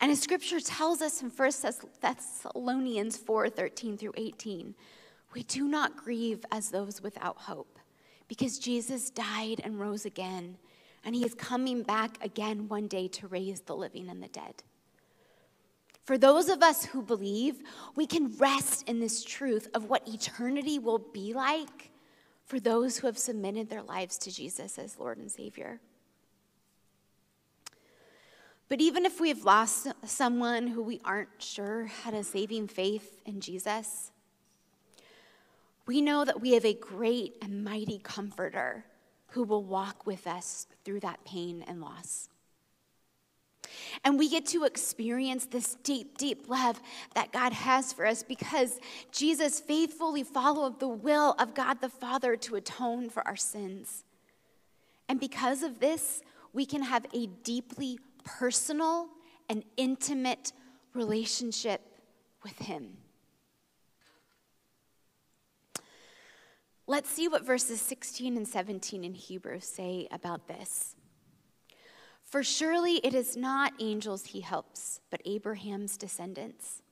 And 0.00 0.12
as 0.12 0.20
scripture 0.20 0.60
tells 0.60 1.00
us 1.00 1.22
in 1.22 1.30
1 1.30 1.52
Thessalonians 2.00 3.16
4 3.16 3.48
13 3.48 3.96
through 3.96 4.12
18, 4.16 4.74
we 5.34 5.42
do 5.42 5.68
not 5.68 5.96
grieve 5.96 6.44
as 6.50 6.70
those 6.70 7.02
without 7.02 7.36
hope 7.36 7.78
because 8.28 8.58
Jesus 8.58 9.10
died 9.10 9.60
and 9.64 9.80
rose 9.80 10.04
again, 10.04 10.58
and 11.04 11.14
he 11.14 11.24
is 11.24 11.34
coming 11.34 11.82
back 11.82 12.22
again 12.24 12.68
one 12.68 12.88
day 12.88 13.08
to 13.08 13.28
raise 13.28 13.60
the 13.60 13.76
living 13.76 14.08
and 14.08 14.22
the 14.22 14.28
dead. 14.28 14.62
For 16.04 16.16
those 16.16 16.48
of 16.48 16.62
us 16.62 16.84
who 16.84 17.02
believe, 17.02 17.62
we 17.96 18.06
can 18.06 18.36
rest 18.36 18.88
in 18.88 19.00
this 19.00 19.24
truth 19.24 19.68
of 19.74 19.90
what 19.90 20.06
eternity 20.06 20.78
will 20.78 20.98
be 20.98 21.32
like 21.32 21.90
for 22.44 22.60
those 22.60 22.98
who 22.98 23.08
have 23.08 23.18
submitted 23.18 23.68
their 23.68 23.82
lives 23.82 24.16
to 24.18 24.30
Jesus 24.30 24.78
as 24.78 24.98
Lord 24.98 25.18
and 25.18 25.30
Savior. 25.30 25.80
But 28.68 28.80
even 28.80 29.06
if 29.06 29.20
we 29.20 29.28
have 29.28 29.44
lost 29.44 29.88
someone 30.04 30.66
who 30.66 30.82
we 30.82 31.00
aren't 31.04 31.28
sure 31.38 31.86
had 31.86 32.14
a 32.14 32.24
saving 32.24 32.66
faith 32.68 33.20
in 33.24 33.40
Jesus, 33.40 34.10
we 35.86 36.00
know 36.00 36.24
that 36.24 36.40
we 36.40 36.54
have 36.54 36.64
a 36.64 36.74
great 36.74 37.36
and 37.40 37.62
mighty 37.62 37.98
comforter 37.98 38.84
who 39.28 39.44
will 39.44 39.62
walk 39.62 40.06
with 40.06 40.26
us 40.26 40.66
through 40.84 41.00
that 41.00 41.24
pain 41.24 41.64
and 41.68 41.80
loss. 41.80 42.28
And 44.04 44.18
we 44.18 44.28
get 44.28 44.46
to 44.46 44.64
experience 44.64 45.46
this 45.46 45.76
deep, 45.82 46.18
deep 46.18 46.48
love 46.48 46.80
that 47.14 47.32
God 47.32 47.52
has 47.52 47.92
for 47.92 48.06
us 48.06 48.22
because 48.22 48.78
Jesus 49.12 49.60
faithfully 49.60 50.22
followed 50.22 50.80
the 50.80 50.88
will 50.88 51.34
of 51.38 51.54
God 51.54 51.80
the 51.80 51.88
Father 51.88 52.36
to 52.36 52.56
atone 52.56 53.10
for 53.10 53.26
our 53.26 53.36
sins. 53.36 54.04
And 55.08 55.20
because 55.20 55.62
of 55.62 55.78
this, 55.78 56.22
we 56.52 56.66
can 56.66 56.82
have 56.82 57.06
a 57.12 57.26
deeply 57.26 57.98
personal 58.26 59.08
and 59.48 59.64
intimate 59.76 60.52
relationship 60.92 61.80
with 62.42 62.58
Him. 62.58 62.98
Let's 66.88 67.10
see 67.10 67.26
what 67.26 67.44
verses 67.44 67.80
16 67.80 68.36
and 68.36 68.46
17 68.46 69.02
in 69.02 69.14
Hebrew 69.14 69.60
say 69.60 70.06
about 70.12 70.46
this. 70.46 70.94
For 72.22 72.42
surely 72.42 72.96
it 72.98 73.14
is 73.14 73.36
not 73.36 73.72
angels 73.80 74.26
he 74.26 74.40
helps, 74.40 75.00
but 75.10 75.22
Abraham's 75.24 75.96
descendants. 75.96 76.82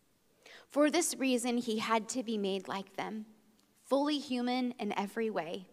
For 0.71 0.91
this 0.91 1.15
reason, 1.17 1.59
he 1.59 1.79
had 1.79 2.09
to 2.11 2.23
be 2.23 2.39
made 2.39 2.67
like 2.67 2.97
them, 2.97 3.27
fully 3.85 4.19
human 4.19 4.75
in 4.81 4.97
every 4.99 5.31
way, 5.31 5.67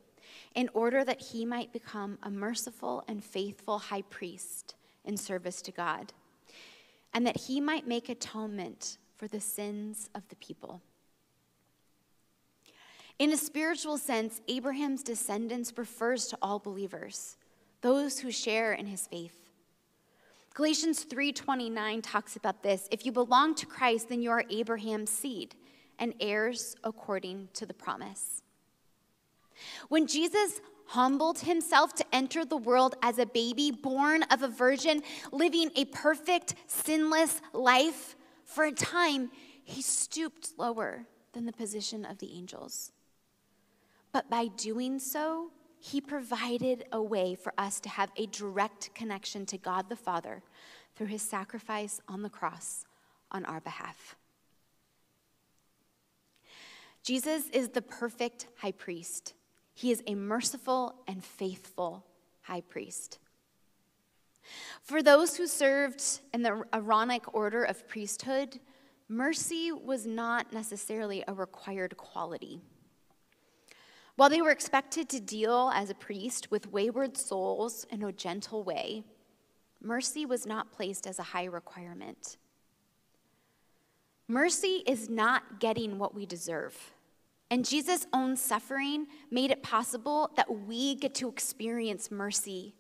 in 0.54 0.70
order 0.74 1.04
that 1.04 1.22
he 1.22 1.46
might 1.46 1.74
become 1.74 2.20
a 2.22 2.30
merciful 2.30 3.04
and 3.08 3.24
faithful 3.24 3.80
high 3.80 4.04
priest 4.04 4.76
in 5.06 5.18
service 5.18 5.62
to 5.64 5.72
God, 5.72 6.14
and 7.14 7.26
that 7.26 7.42
he 7.42 7.60
might 7.60 7.88
make 7.88 8.10
atonement 8.10 8.98
for 9.18 9.28
the 9.28 9.40
sins 9.40 10.10
of 10.16 10.28
the 10.30 10.36
people. 10.38 10.82
In 13.20 13.32
a 13.32 13.38
spiritual 13.38 13.98
sense, 13.98 14.42
Abraham's 14.48 15.04
descendants 15.04 15.78
refers 15.78 16.28
to 16.28 16.38
all 16.42 16.58
believers, 16.58 17.38
those 17.82 18.20
who 18.20 18.32
share 18.32 18.74
in 18.74 18.88
his 18.88 19.06
faith. 19.08 19.38
Galatians 20.54 21.04
3:29 21.06 22.02
talks 22.02 22.36
about 22.36 22.64
this. 22.64 22.88
If 22.92 23.06
you 23.06 23.12
belong 23.12 23.56
to 23.56 23.66
Christ, 23.66 24.10
then 24.10 24.22
you 24.22 24.32
are 24.32 24.44
Abraham's 24.50 25.10
seed 25.10 25.56
and 25.98 26.14
heirs 26.20 26.76
according 26.84 27.50
to 27.54 27.66
the 27.66 27.74
promise. 27.74 28.42
When 29.88 30.08
Jesus 30.08 30.60
humbled 30.92 31.40
himself 31.40 31.94
to 31.94 32.06
enter 32.14 32.44
the 32.44 32.58
world 32.58 32.96
as 33.02 33.18
a 33.18 33.26
baby, 33.26 33.72
born 33.72 34.24
of 34.24 34.44
a 34.44 34.48
virgin, 34.50 35.02
living 35.32 35.72
a 35.78 35.86
perfect, 35.86 36.54
sinless 36.68 37.42
life, 37.54 38.18
for 38.44 38.66
a 38.66 38.74
time, 38.74 39.32
he 39.64 39.82
stooped 39.82 40.50
lower 40.58 41.06
than 41.32 41.46
the 41.46 41.54
position 41.54 42.04
of 42.04 42.18
the 42.18 42.34
angels. 42.34 42.92
But 44.12 44.30
by 44.30 44.48
doing 44.48 45.00
so, 45.00 45.52
he 45.80 46.02
provided 46.02 46.84
a 46.92 47.02
way 47.02 47.36
for 47.36 47.54
us 47.58 47.80
to 47.80 47.90
have 47.90 48.12
a 48.18 48.26
direct 48.26 48.94
connection 48.94 49.46
to 49.46 49.58
God 49.58 49.88
the 49.88 49.96
Father 49.96 50.44
through 50.98 51.08
his 51.08 51.22
sacrifice 51.22 52.02
on 52.10 52.22
the 52.22 52.30
cross 52.30 52.84
on 53.32 53.46
our 53.46 53.62
behalf. 53.62 54.18
Jesus 57.02 57.48
is 57.54 57.70
the 57.70 57.82
perfect 57.82 58.48
high 58.58 58.74
priest 58.74 59.36
he 59.74 59.92
is 59.92 60.04
a 60.08 60.16
merciful 60.16 60.96
and 61.08 61.24
faithful 61.24 62.06
high 62.42 62.62
priest. 62.62 63.20
For 64.82 65.02
those 65.02 65.38
who 65.38 65.48
served 65.48 66.04
in 66.34 66.42
the 66.42 66.64
Aaronic 66.74 67.34
order 67.34 67.64
of 67.64 67.88
priesthood, 67.88 68.60
mercy 69.08 69.72
was 69.72 70.06
not 70.06 70.52
necessarily 70.52 71.24
a 71.28 71.34
required 71.34 71.96
quality. 71.98 72.62
While 74.16 74.30
they 74.30 74.42
were 74.42 74.52
expected 74.52 75.10
to 75.10 75.20
deal 75.20 75.72
as 75.74 75.90
a 75.90 75.96
priest 75.96 76.52
with 76.52 76.72
wayward 76.72 77.18
souls 77.18 77.86
in 77.90 78.04
a 78.04 78.12
gentle 78.12 78.64
way, 78.64 79.04
mercy 79.82 80.26
was 80.26 80.46
not 80.46 80.72
placed 80.72 81.08
as 81.08 81.18
a 81.18 81.24
high 81.24 81.46
requirement. 81.46 82.38
Mercy 84.28 84.84
is 84.88 85.10
not 85.10 85.60
getting 85.60 85.98
what 85.98 86.14
we 86.14 86.26
deserve. 86.26 86.94
And 87.52 87.66
Jesus' 87.66 88.08
own 88.14 88.38
suffering 88.38 89.08
made 89.30 89.52
it 89.52 89.62
possible 89.62 90.32
that 90.38 90.66
we 90.66 90.96
get 90.96 91.14
to 91.16 91.28
experience 91.28 92.10
mercy. 92.10 92.74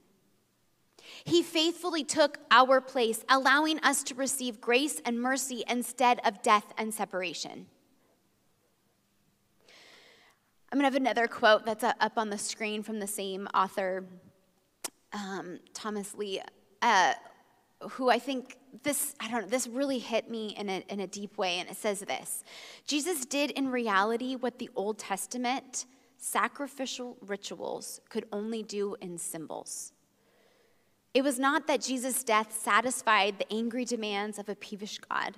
He 1.26 1.44
faithfully 1.44 2.06
took 2.06 2.38
our 2.52 2.80
place, 2.80 3.26
allowing 3.28 3.80
us 3.80 4.02
to 4.04 4.16
receive 4.16 4.62
grace 4.62 5.02
and 5.04 5.20
mercy 5.20 5.66
instead 5.70 6.22
of 6.26 6.42
death 6.42 6.74
and 6.78 6.94
separation. 6.94 7.66
I'm 10.72 10.80
going 10.80 10.90
to 10.90 10.94
have 10.94 10.96
another 10.96 11.28
quote 11.28 11.66
that's 11.66 11.84
up 11.84 12.14
on 12.16 12.30
the 12.30 12.38
screen 12.38 12.82
from 12.82 13.00
the 13.00 13.08
same 13.08 13.50
author, 13.54 14.06
um, 15.12 15.60
Thomas 15.74 16.16
Lea, 16.16 16.44
uh, 16.82 17.16
who 17.90 18.10
I 18.10 18.20
think 18.20 18.56
this, 18.84 19.16
I 19.20 19.30
don't 19.30 19.42
know, 19.42 19.48
this 19.48 19.68
really 19.68 20.00
hit 20.00 20.30
me 20.30 20.56
in 20.58 20.70
a, 20.70 20.84
in 20.90 21.00
a 21.00 21.08
deep 21.08 21.38
way. 21.38 21.60
And 21.60 21.70
it 21.70 21.78
says 21.78 22.00
this 22.02 22.44
Jesus 22.88 23.26
did 23.26 23.52
in 23.52 23.70
reality 23.70 24.36
what 24.36 24.60
the 24.60 24.70
Old 24.76 24.98
Testament 24.98 25.86
sacrificial 26.18 27.18
rituals 27.26 28.00
could 28.10 28.26
only 28.32 28.64
do 28.64 28.96
in 29.02 29.18
symbols. 29.18 29.92
It 31.14 31.24
was 31.24 31.40
not 31.40 31.68
that 31.68 31.82
Jesus' 31.82 32.24
death 32.24 32.58
satisfied 32.58 33.38
the 33.38 33.52
angry 33.52 33.84
demands 33.84 34.40
of 34.40 34.48
a 34.48 34.56
peevish 34.56 35.00
God. 35.00 35.36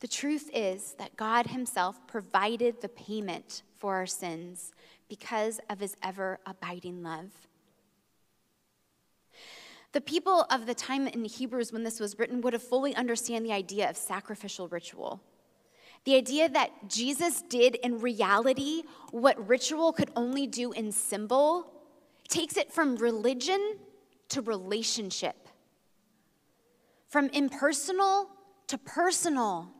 The 0.00 0.06
truth 0.06 0.48
is 0.54 0.94
that 0.98 1.16
God 1.16 1.48
Himself 1.48 2.06
provided 2.06 2.80
the 2.80 2.88
payment 2.88 3.62
for 3.78 3.96
our 3.96 4.06
sins 4.06 4.70
because 5.08 5.60
of 5.68 5.80
His 5.80 5.96
ever 6.02 6.38
abiding 6.46 7.02
love. 7.02 7.47
The 9.92 10.00
people 10.00 10.44
of 10.50 10.66
the 10.66 10.74
time 10.74 11.06
in 11.06 11.24
Hebrews 11.24 11.72
when 11.72 11.82
this 11.82 11.98
was 11.98 12.18
written 12.18 12.40
would 12.42 12.52
have 12.52 12.62
fully 12.62 12.94
understand 12.94 13.44
the 13.44 13.52
idea 13.52 13.88
of 13.88 13.96
sacrificial 13.96 14.68
ritual. 14.68 15.22
The 16.04 16.14
idea 16.14 16.48
that 16.48 16.88
Jesus 16.88 17.42
did 17.42 17.74
in 17.76 17.98
reality 17.98 18.82
what 19.10 19.48
ritual 19.48 19.92
could 19.92 20.10
only 20.14 20.46
do 20.46 20.72
in 20.72 20.92
symbol 20.92 21.72
takes 22.28 22.56
it 22.56 22.72
from 22.72 22.96
religion 22.96 23.78
to 24.28 24.42
relationship, 24.42 25.48
from 27.08 27.28
impersonal 27.30 28.28
to 28.66 28.76
personal. 28.78 29.70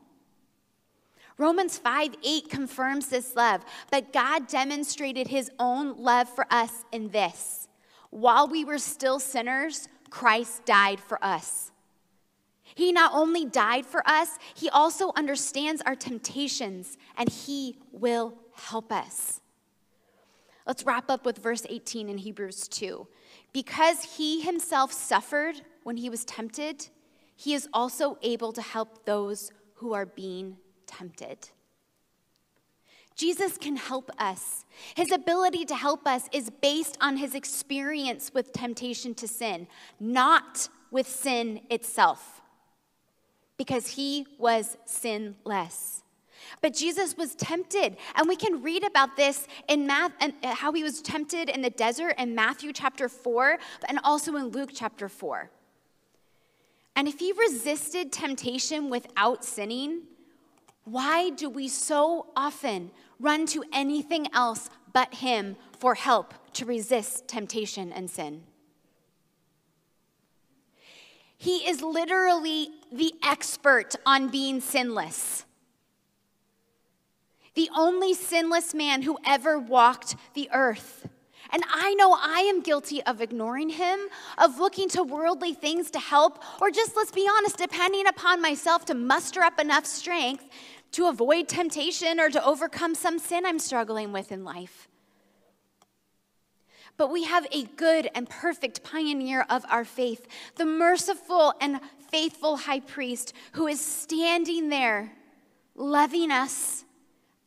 Romans 1.37 1.77
5 1.77 2.15
8 2.23 2.49
confirms 2.49 3.07
this 3.07 3.35
love, 3.35 3.63
but 3.91 4.11
God 4.11 4.47
demonstrated 4.47 5.27
his 5.27 5.49
own 5.59 5.95
love 5.97 6.27
for 6.27 6.45
us 6.51 6.83
in 6.91 7.09
this. 7.09 7.67
While 8.09 8.47
we 8.47 8.65
were 8.65 8.79
still 8.79 9.19
sinners, 9.19 9.87
Christ 10.09 10.65
died 10.65 10.99
for 10.99 11.23
us. 11.23 11.71
He 12.75 12.91
not 12.91 13.11
only 13.13 13.45
died 13.45 13.85
for 13.85 14.07
us, 14.07 14.37
he 14.55 14.69
also 14.69 15.11
understands 15.15 15.81
our 15.81 15.95
temptations 15.95 16.97
and 17.17 17.29
he 17.29 17.77
will 17.91 18.35
help 18.53 18.91
us. 18.91 19.41
Let's 20.67 20.85
wrap 20.85 21.09
up 21.09 21.25
with 21.25 21.39
verse 21.39 21.65
18 21.67 22.09
in 22.09 22.17
Hebrews 22.19 22.67
2. 22.67 23.07
Because 23.53 24.17
he 24.17 24.41
himself 24.41 24.93
suffered 24.93 25.61
when 25.83 25.97
he 25.97 26.09
was 26.09 26.23
tempted, 26.25 26.87
he 27.35 27.53
is 27.53 27.67
also 27.73 28.17
able 28.21 28.51
to 28.53 28.61
help 28.61 29.05
those 29.05 29.51
who 29.75 29.93
are 29.93 30.05
being 30.05 30.57
tempted. 30.85 31.49
Jesus 33.19 33.57
can 33.57 33.75
help 33.75 34.09
us. 34.17 34.63
His 34.95 35.11
ability 35.11 35.65
to 35.65 35.75
help 35.75 36.07
us 36.07 36.29
is 36.31 36.49
based 36.49 36.97
on 37.01 37.17
his 37.17 37.35
experience 37.35 38.31
with 38.33 38.53
temptation 38.53 39.13
to 39.15 39.27
sin, 39.27 39.67
not 39.99 40.69
with 40.89 41.05
sin 41.05 41.59
itself, 41.69 42.41
because 43.57 43.87
he 43.87 44.25
was 44.37 44.77
sinless. 44.85 46.01
But 46.61 46.73
Jesus 46.73 47.17
was 47.17 47.35
tempted, 47.35 47.97
and 48.15 48.29
we 48.29 48.37
can 48.37 48.63
read 48.63 48.85
about 48.85 49.17
this 49.17 49.47
in 49.67 49.85
math 49.85 50.13
and 50.21 50.31
uh, 50.41 50.55
how 50.55 50.71
he 50.71 50.81
was 50.81 51.01
tempted 51.01 51.49
in 51.49 51.61
the 51.61 51.69
desert 51.71 52.15
in 52.17 52.33
Matthew 52.33 52.71
chapter 52.71 53.09
4 53.09 53.59
and 53.89 53.99
also 54.05 54.37
in 54.37 54.45
Luke 54.45 54.69
chapter 54.73 55.09
4. 55.09 55.49
And 56.95 57.05
if 57.05 57.19
he 57.19 57.33
resisted 57.33 58.13
temptation 58.13 58.89
without 58.89 59.43
sinning, 59.43 60.03
why 60.85 61.31
do 61.31 61.49
we 61.49 61.67
so 61.67 62.27
often 62.35 62.91
run 63.19 63.45
to 63.47 63.63
anything 63.73 64.27
else 64.33 64.69
but 64.93 65.15
Him 65.15 65.55
for 65.77 65.95
help 65.95 66.33
to 66.53 66.65
resist 66.65 67.27
temptation 67.27 67.91
and 67.91 68.09
sin. 68.09 68.43
He 71.37 71.69
is 71.69 71.81
literally 71.81 72.69
the 72.91 73.13
expert 73.23 73.95
on 74.05 74.27
being 74.27 74.59
sinless. 74.59 75.45
The 77.55 77.69
only 77.75 78.13
sinless 78.13 78.73
man 78.73 79.03
who 79.03 79.17
ever 79.25 79.57
walked 79.57 80.15
the 80.33 80.49
earth. 80.53 81.07
And 81.51 81.63
I 81.73 81.93
know 81.95 82.15
I 82.19 82.41
am 82.41 82.61
guilty 82.61 83.01
of 83.03 83.21
ignoring 83.21 83.69
him, 83.69 83.99
of 84.37 84.59
looking 84.59 84.87
to 84.89 85.03
worldly 85.03 85.53
things 85.53 85.89
to 85.91 85.99
help, 85.99 86.43
or 86.61 86.69
just, 86.69 86.95
let's 86.95 87.11
be 87.11 87.27
honest, 87.37 87.57
depending 87.57 88.05
upon 88.07 88.41
myself 88.41 88.85
to 88.85 88.93
muster 88.93 89.41
up 89.41 89.59
enough 89.59 89.85
strength 89.85 90.45
to 90.91 91.07
avoid 91.07 91.47
temptation 91.47 92.19
or 92.19 92.29
to 92.29 92.43
overcome 92.43 92.95
some 92.95 93.19
sin 93.19 93.45
I'm 93.45 93.59
struggling 93.59 94.11
with 94.11 94.31
in 94.31 94.43
life. 94.43 94.87
But 96.97 97.11
we 97.11 97.23
have 97.23 97.47
a 97.51 97.63
good 97.63 98.09
and 98.13 98.29
perfect 98.29 98.83
pioneer 98.83 99.45
of 99.49 99.63
our 99.69 99.85
faith, 99.85 100.27
the 100.55 100.65
merciful 100.65 101.53
and 101.61 101.79
faithful 102.09 102.57
high 102.57 102.81
priest 102.81 103.33
who 103.53 103.67
is 103.67 103.79
standing 103.79 104.69
there, 104.69 105.13
loving 105.75 106.31
us 106.31 106.83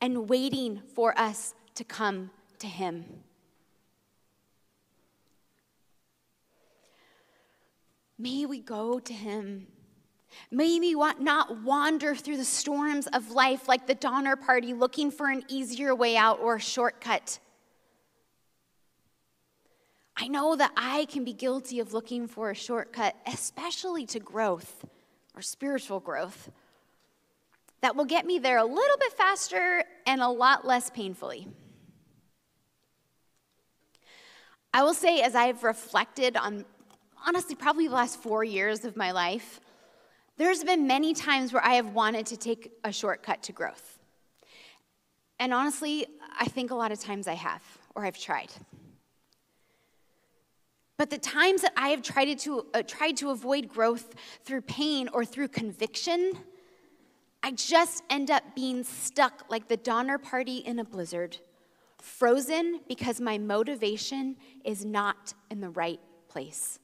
and 0.01 0.29
waiting 0.29 0.81
for 0.95 1.19
us 1.19 1.55
to 1.75 1.85
come 1.85 2.31
to 2.61 2.67
him. 2.67 3.05
May 8.19 8.47
we 8.47 8.61
go 8.61 9.01
to 9.01 9.13
him 9.13 9.67
May 10.51 10.79
we 10.79 10.95
not 10.95 11.63
wander 11.63 12.15
through 12.15 12.37
the 12.37 12.45
storms 12.45 13.07
of 13.09 13.31
life 13.31 13.69
like 13.69 13.87
the 13.87 13.95
Donner 13.95 14.37
Party 14.37 14.75
looking 14.75 15.11
for 15.11 15.29
an 15.29 15.45
easier 15.49 15.95
way 15.95 16.17
out 16.17 16.41
or 16.41 16.57
a 16.57 16.61
shortcut. 16.61 17.39
I 20.17 20.29
know 20.29 20.57
that 20.57 20.73
I 20.77 21.07
can 21.07 21.25
be 21.25 21.33
guilty 21.33 21.81
of 21.81 21.93
looking 21.93 22.27
for 22.27 22.51
a 22.51 22.55
shortcut, 22.55 23.17
especially 23.27 24.07
to 24.07 24.21
growth 24.21 24.85
or 25.35 25.43
spiritual 25.43 26.01
growth, 26.01 26.51
that 27.81 27.97
will 27.97 28.05
get 28.05 28.27
me 28.27 28.39
there 28.39 28.59
a 28.59 28.65
little 28.65 28.99
bit 28.99 29.13
faster 29.15 29.85
and 30.07 30.21
a 30.21 30.29
lot 30.29 30.67
less 30.67 30.91
painfully. 30.91 31.49
I 34.75 34.83
will 34.83 34.95
say, 34.95 35.21
as 35.21 35.35
I've 35.35 35.65
reflected 35.65 36.37
on 36.37 36.65
honestly 37.27 37.55
probably 37.55 37.89
the 37.89 37.95
last 37.95 38.23
four 38.23 38.45
years 38.45 38.85
of 38.85 38.97
my 38.97 39.13
life, 39.13 39.61
there's 40.43 40.65
been 40.65 40.89
many 40.89 41.15
times 41.15 41.53
where 41.53 41.65
I 41.65 41.75
have 41.75 41.95
wanted 41.95 42.27
to 42.27 42.37
take 42.37 42.73
a 42.83 42.91
shortcut 42.91 43.45
to 43.45 43.53
growth. 43.53 44.01
And 45.39 45.55
honestly, 45.55 46.05
I 46.37 46.47
think 46.47 46.73
a 46.73 46.75
lot 46.75 46.91
of 46.91 46.99
times 46.99 47.29
I 47.29 47.35
have, 47.35 47.63
or 47.95 48.05
I've 48.05 48.19
tried. 48.19 48.51
But 50.99 51.11
the 51.11 51.19
times 51.19 51.63
that 51.63 51.73
I 51.77 51.91
have 51.91 52.03
tried 52.03 52.37
to, 52.41 52.67
uh, 52.75 52.83
tried 52.83 53.17
to 53.19 53.31
avoid 53.31 53.69
growth 53.69 54.15
through 54.45 54.63
pain 54.63 55.09
or 55.13 55.25
through 55.25 55.49
conviction, 55.49 56.33
I 57.45 57.53
just 57.53 58.03
end 58.11 58.29
up 58.29 58.43
being 58.57 58.83
stuck 58.83 59.45
like 59.49 59.69
the 59.69 59.77
Donner 59.77 60.19
Party 60.19 60.57
in 60.57 60.81
a 60.81 60.85
blizzard, 60.85 61.39
frozen 62.01 62.81
because 62.89 63.21
my 63.21 63.39
motivation 63.39 64.37
is 64.65 64.85
not 64.85 65.35
in 65.53 65.61
the 65.61 65.71
right 65.71 66.01
place. 66.29 66.81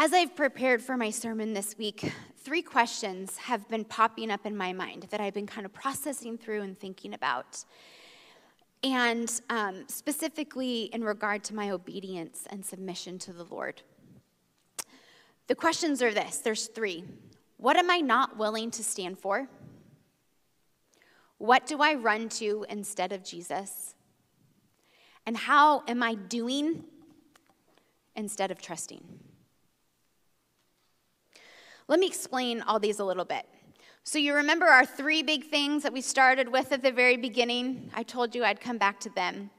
As 0.00 0.12
I've 0.12 0.36
prepared 0.36 0.80
for 0.80 0.96
my 0.96 1.10
sermon 1.10 1.54
this 1.54 1.76
week, 1.76 2.12
three 2.36 2.62
questions 2.62 3.36
have 3.36 3.68
been 3.68 3.84
popping 3.84 4.30
up 4.30 4.46
in 4.46 4.56
my 4.56 4.72
mind 4.72 5.08
that 5.10 5.20
I've 5.20 5.34
been 5.34 5.44
kind 5.44 5.66
of 5.66 5.72
processing 5.72 6.38
through 6.38 6.62
and 6.62 6.78
thinking 6.78 7.14
about. 7.14 7.64
And 8.84 9.28
um, 9.50 9.86
specifically 9.88 10.82
in 10.92 11.02
regard 11.02 11.42
to 11.44 11.54
my 11.56 11.70
obedience 11.70 12.46
and 12.48 12.64
submission 12.64 13.18
to 13.18 13.32
the 13.32 13.42
Lord. 13.42 13.82
The 15.48 15.56
questions 15.56 16.00
are 16.00 16.14
this 16.14 16.36
there's 16.36 16.68
three. 16.68 17.02
What 17.56 17.76
am 17.76 17.90
I 17.90 17.98
not 17.98 18.36
willing 18.36 18.70
to 18.70 18.84
stand 18.84 19.18
for? 19.18 19.48
What 21.38 21.66
do 21.66 21.82
I 21.82 21.94
run 21.94 22.28
to 22.28 22.64
instead 22.68 23.10
of 23.10 23.24
Jesus? 23.24 23.96
And 25.26 25.36
how 25.36 25.82
am 25.88 26.04
I 26.04 26.14
doing 26.14 26.84
instead 28.14 28.52
of 28.52 28.62
trusting? 28.62 29.02
Let 31.88 32.00
me 32.00 32.06
explain 32.06 32.60
all 32.60 32.78
these 32.78 32.98
a 32.98 33.04
little 33.04 33.24
bit. 33.24 33.46
So, 34.04 34.18
you 34.18 34.34
remember 34.34 34.66
our 34.66 34.84
three 34.84 35.22
big 35.22 35.44
things 35.44 35.82
that 35.82 35.92
we 35.92 36.02
started 36.02 36.50
with 36.50 36.70
at 36.70 36.82
the 36.82 36.92
very 36.92 37.16
beginning? 37.16 37.90
I 37.94 38.02
told 38.02 38.34
you 38.34 38.44
I'd 38.44 38.60
come 38.60 38.76
back 38.76 39.00
to 39.00 39.10
them. 39.10 39.50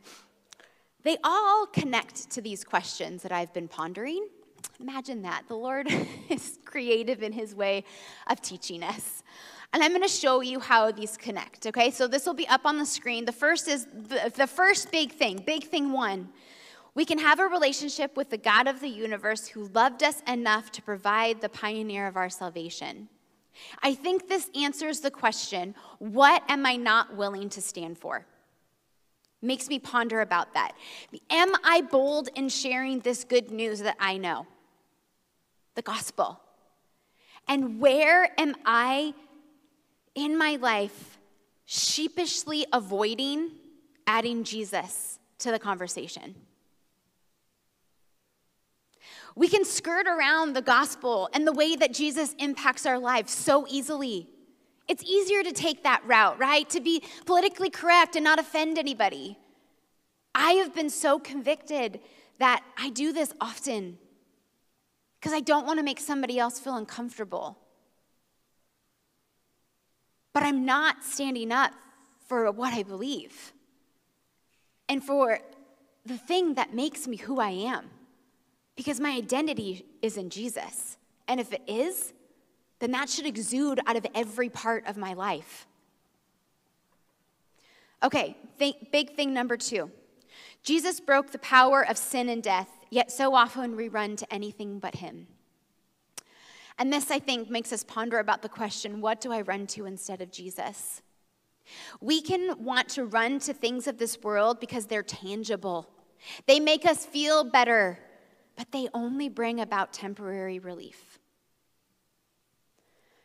They 1.03 1.17
all 1.23 1.65
connect 1.65 2.29
to 2.31 2.41
these 2.41 2.63
questions 2.63 3.23
that 3.23 3.31
I've 3.31 3.53
been 3.53 3.67
pondering. 3.67 4.27
Imagine 4.79 5.23
that. 5.23 5.43
The 5.47 5.55
Lord 5.55 5.87
is 6.29 6.59
creative 6.65 7.23
in 7.23 7.31
his 7.31 7.55
way 7.55 7.83
of 8.27 8.41
teaching 8.41 8.83
us. 8.83 9.23
And 9.73 9.83
I'm 9.83 9.91
going 9.91 10.03
to 10.03 10.07
show 10.07 10.41
you 10.41 10.59
how 10.59 10.91
these 10.91 11.17
connect, 11.17 11.65
okay? 11.67 11.89
So 11.89 12.07
this 12.07 12.25
will 12.25 12.33
be 12.33 12.47
up 12.47 12.61
on 12.65 12.77
the 12.77 12.85
screen. 12.85 13.25
The 13.25 13.31
first 13.31 13.67
is 13.67 13.85
the, 13.85 14.31
the 14.35 14.47
first 14.47 14.91
big 14.91 15.11
thing, 15.11 15.43
big 15.45 15.63
thing 15.63 15.91
one. 15.91 16.29
We 16.99 17.05
can 17.05 17.19
have 17.19 17.39
a 17.39 17.45
relationship 17.45 18.17
with 18.17 18.29
the 18.29 18.37
God 18.37 18.67
of 18.67 18.81
the 18.81 18.89
universe 18.89 19.47
who 19.47 19.69
loved 19.69 20.03
us 20.03 20.21
enough 20.27 20.69
to 20.73 20.81
provide 20.81 21.39
the 21.39 21.47
pioneer 21.47 22.07
of 22.07 22.17
our 22.17 22.29
salvation. 22.29 23.07
I 23.81 23.93
think 23.93 24.27
this 24.27 24.49
answers 24.53 24.99
the 24.99 25.09
question 25.09 25.75
what 25.99 26.43
am 26.49 26.65
I 26.65 26.75
not 26.75 27.15
willing 27.15 27.47
to 27.51 27.61
stand 27.61 27.97
for? 27.97 28.25
Makes 29.41 29.69
me 29.69 29.79
ponder 29.79 30.19
about 30.19 30.53
that. 30.55 30.73
Am 31.29 31.53
I 31.63 31.83
bold 31.89 32.27
in 32.35 32.49
sharing 32.49 32.99
this 32.99 33.23
good 33.23 33.49
news 33.49 33.79
that 33.79 33.95
I 33.97 34.17
know? 34.17 34.45
The 35.75 35.81
gospel. 35.81 36.41
And 37.47 37.79
where 37.79 38.29
am 38.37 38.57
I 38.65 39.13
in 40.15 40.37
my 40.37 40.57
life 40.57 41.17
sheepishly 41.63 42.65
avoiding 42.73 43.51
adding 44.05 44.43
Jesus 44.43 45.19
to 45.37 45.49
the 45.49 45.59
conversation? 45.59 46.35
We 49.39 49.47
can 49.47 49.63
skirt 49.63 50.05
around 50.05 50.51
the 50.51 50.61
gospel 50.61 51.29
and 51.31 51.47
the 51.47 51.53
way 51.53 51.77
that 51.77 51.93
Jesus 51.93 52.35
impacts 52.39 52.85
our 52.85 52.99
lives 52.99 53.31
so 53.31 53.65
easily. 53.69 54.27
It's 54.89 55.01
easier 55.01 55.43
to 55.43 55.53
take 55.53 55.83
that 55.83 56.05
route, 56.05 56.37
right? 56.37 56.69
To 56.71 56.81
be 56.81 57.01
politically 57.25 57.69
correct 57.69 58.17
and 58.17 58.25
not 58.25 58.37
offend 58.37 58.77
anybody. 58.77 59.37
I 60.35 60.51
have 60.55 60.75
been 60.75 60.89
so 60.89 61.19
convicted 61.19 62.01
that 62.39 62.65
I 62.77 62.89
do 62.89 63.13
this 63.13 63.31
often 63.39 63.97
because 65.21 65.31
I 65.31 65.39
don't 65.39 65.65
want 65.65 65.79
to 65.79 65.85
make 65.85 66.01
somebody 66.01 66.37
else 66.37 66.59
feel 66.59 66.75
uncomfortable. 66.75 67.57
But 70.33 70.43
I'm 70.43 70.65
not 70.65 71.05
standing 71.05 71.53
up 71.53 71.71
for 72.27 72.51
what 72.51 72.73
I 72.73 72.83
believe 72.83 73.53
and 74.89 75.01
for 75.01 75.39
the 76.05 76.17
thing 76.17 76.55
that 76.55 76.73
makes 76.73 77.07
me 77.07 77.15
who 77.15 77.39
I 77.39 77.51
am 77.51 77.89
because 78.79 79.01
my 79.01 79.09
identity 79.09 79.85
is 80.01 80.15
in 80.15 80.29
Jesus. 80.29 80.95
And 81.27 81.37
if 81.41 81.51
it 81.51 81.61
is, 81.67 82.13
then 82.79 82.91
that 82.91 83.09
should 83.09 83.25
exude 83.25 83.81
out 83.85 83.97
of 83.97 84.07
every 84.15 84.47
part 84.47 84.87
of 84.87 84.95
my 84.95 85.11
life. 85.11 85.67
Okay, 88.01 88.37
think, 88.57 88.89
big 88.89 89.17
thing 89.17 89.33
number 89.33 89.57
two 89.57 89.91
Jesus 90.63 91.01
broke 91.01 91.31
the 91.31 91.39
power 91.39 91.85
of 91.85 91.97
sin 91.97 92.29
and 92.29 92.41
death, 92.41 92.69
yet 92.89 93.11
so 93.11 93.35
often 93.35 93.75
we 93.75 93.89
run 93.89 94.15
to 94.15 94.33
anything 94.33 94.79
but 94.79 94.95
Him. 94.95 95.27
And 96.77 96.93
this, 96.93 97.11
I 97.11 97.19
think, 97.19 97.49
makes 97.49 97.73
us 97.73 97.83
ponder 97.83 98.19
about 98.19 98.41
the 98.41 98.47
question 98.47 99.01
what 99.01 99.19
do 99.19 99.33
I 99.33 99.41
run 99.41 99.67
to 99.75 99.87
instead 99.87 100.21
of 100.21 100.31
Jesus? 100.31 101.01
We 101.99 102.21
can 102.21 102.63
want 102.63 102.87
to 102.91 103.03
run 103.03 103.39
to 103.39 103.53
things 103.53 103.87
of 103.87 103.97
this 103.97 104.23
world 104.23 104.61
because 104.61 104.85
they're 104.85 105.03
tangible, 105.03 105.89
they 106.47 106.61
make 106.61 106.85
us 106.85 107.05
feel 107.05 107.43
better, 107.43 107.99
but 108.59 108.73
they 108.73 108.89
only 108.93 109.29
bring 109.29 109.61
about 109.61 109.93
temporary 109.93 110.59
relief. 110.59 111.17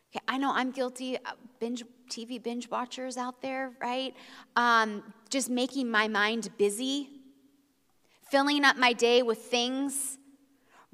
Okay, 0.09 0.23
I 0.29 0.37
know 0.37 0.53
I'm 0.53 0.71
guilty. 0.71 1.17
Uh, 1.17 1.31
binge 1.59 1.83
TV 2.09 2.41
binge 2.41 2.69
watchers 2.69 3.17
out 3.17 3.41
there, 3.41 3.73
right? 3.81 4.15
Um, 4.55 5.03
just 5.29 5.49
making 5.49 5.91
my 5.91 6.07
mind 6.07 6.47
busy, 6.57 7.09
filling 8.31 8.63
up 8.63 8.77
my 8.77 8.93
day 8.93 9.23
with 9.23 9.39
things, 9.39 10.17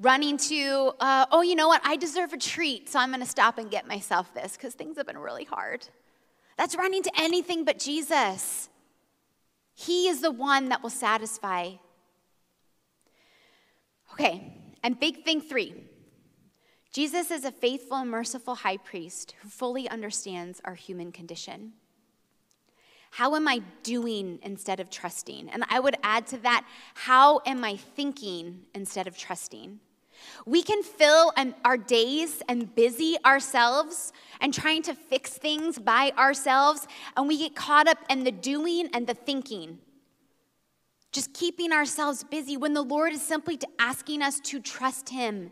running 0.00 0.38
to, 0.38 0.92
uh, 0.98 1.26
oh, 1.30 1.42
you 1.42 1.54
know 1.54 1.68
what? 1.68 1.80
I 1.84 1.94
deserve 1.94 2.32
a 2.32 2.36
treat, 2.36 2.88
so 2.88 2.98
I'm 2.98 3.12
to 3.20 3.24
stop 3.24 3.58
and 3.58 3.70
get 3.70 3.86
myself 3.86 4.34
this 4.34 4.56
because 4.56 4.74
things 4.74 4.96
have 4.96 5.06
been 5.06 5.18
really 5.18 5.44
hard. 5.44 5.86
That's 6.58 6.74
running 6.74 7.04
to 7.04 7.12
anything 7.16 7.64
but 7.64 7.78
Jesus. 7.78 8.68
He 9.72 10.08
is 10.08 10.20
the 10.20 10.32
one 10.32 10.70
that 10.70 10.82
will 10.82 10.90
satisfy 10.90 11.74
Okay, 14.12 14.52
and 14.82 14.98
big 14.98 15.24
thing 15.24 15.40
three 15.40 15.74
Jesus 16.92 17.30
is 17.30 17.44
a 17.44 17.52
faithful 17.52 17.96
and 17.96 18.10
merciful 18.10 18.54
high 18.54 18.76
priest 18.76 19.34
who 19.40 19.48
fully 19.48 19.88
understands 19.88 20.60
our 20.64 20.74
human 20.74 21.10
condition. 21.10 21.72
How 23.12 23.34
am 23.34 23.48
I 23.48 23.62
doing 23.82 24.38
instead 24.42 24.80
of 24.80 24.90
trusting? 24.90 25.50
And 25.50 25.64
I 25.68 25.80
would 25.80 25.96
add 26.02 26.26
to 26.28 26.38
that, 26.38 26.66
how 26.94 27.40
am 27.46 27.64
I 27.64 27.76
thinking 27.76 28.62
instead 28.74 29.06
of 29.06 29.16
trusting? 29.16 29.80
We 30.46 30.62
can 30.62 30.82
fill 30.82 31.32
our 31.64 31.76
days 31.76 32.42
and 32.48 32.74
busy 32.74 33.16
ourselves 33.24 34.12
and 34.40 34.52
trying 34.52 34.82
to 34.82 34.94
fix 34.94 35.36
things 35.36 35.78
by 35.78 36.12
ourselves, 36.16 36.86
and 37.16 37.26
we 37.26 37.38
get 37.38 37.54
caught 37.54 37.88
up 37.88 37.98
in 38.08 38.24
the 38.24 38.32
doing 38.32 38.88
and 38.92 39.06
the 39.06 39.14
thinking 39.14 39.78
just 41.12 41.34
keeping 41.34 41.72
ourselves 41.72 42.24
busy 42.24 42.56
when 42.56 42.72
the 42.72 42.82
Lord 42.82 43.12
is 43.12 43.22
simply 43.22 43.58
asking 43.78 44.22
us 44.22 44.40
to 44.40 44.60
trust 44.60 45.10
Him, 45.10 45.50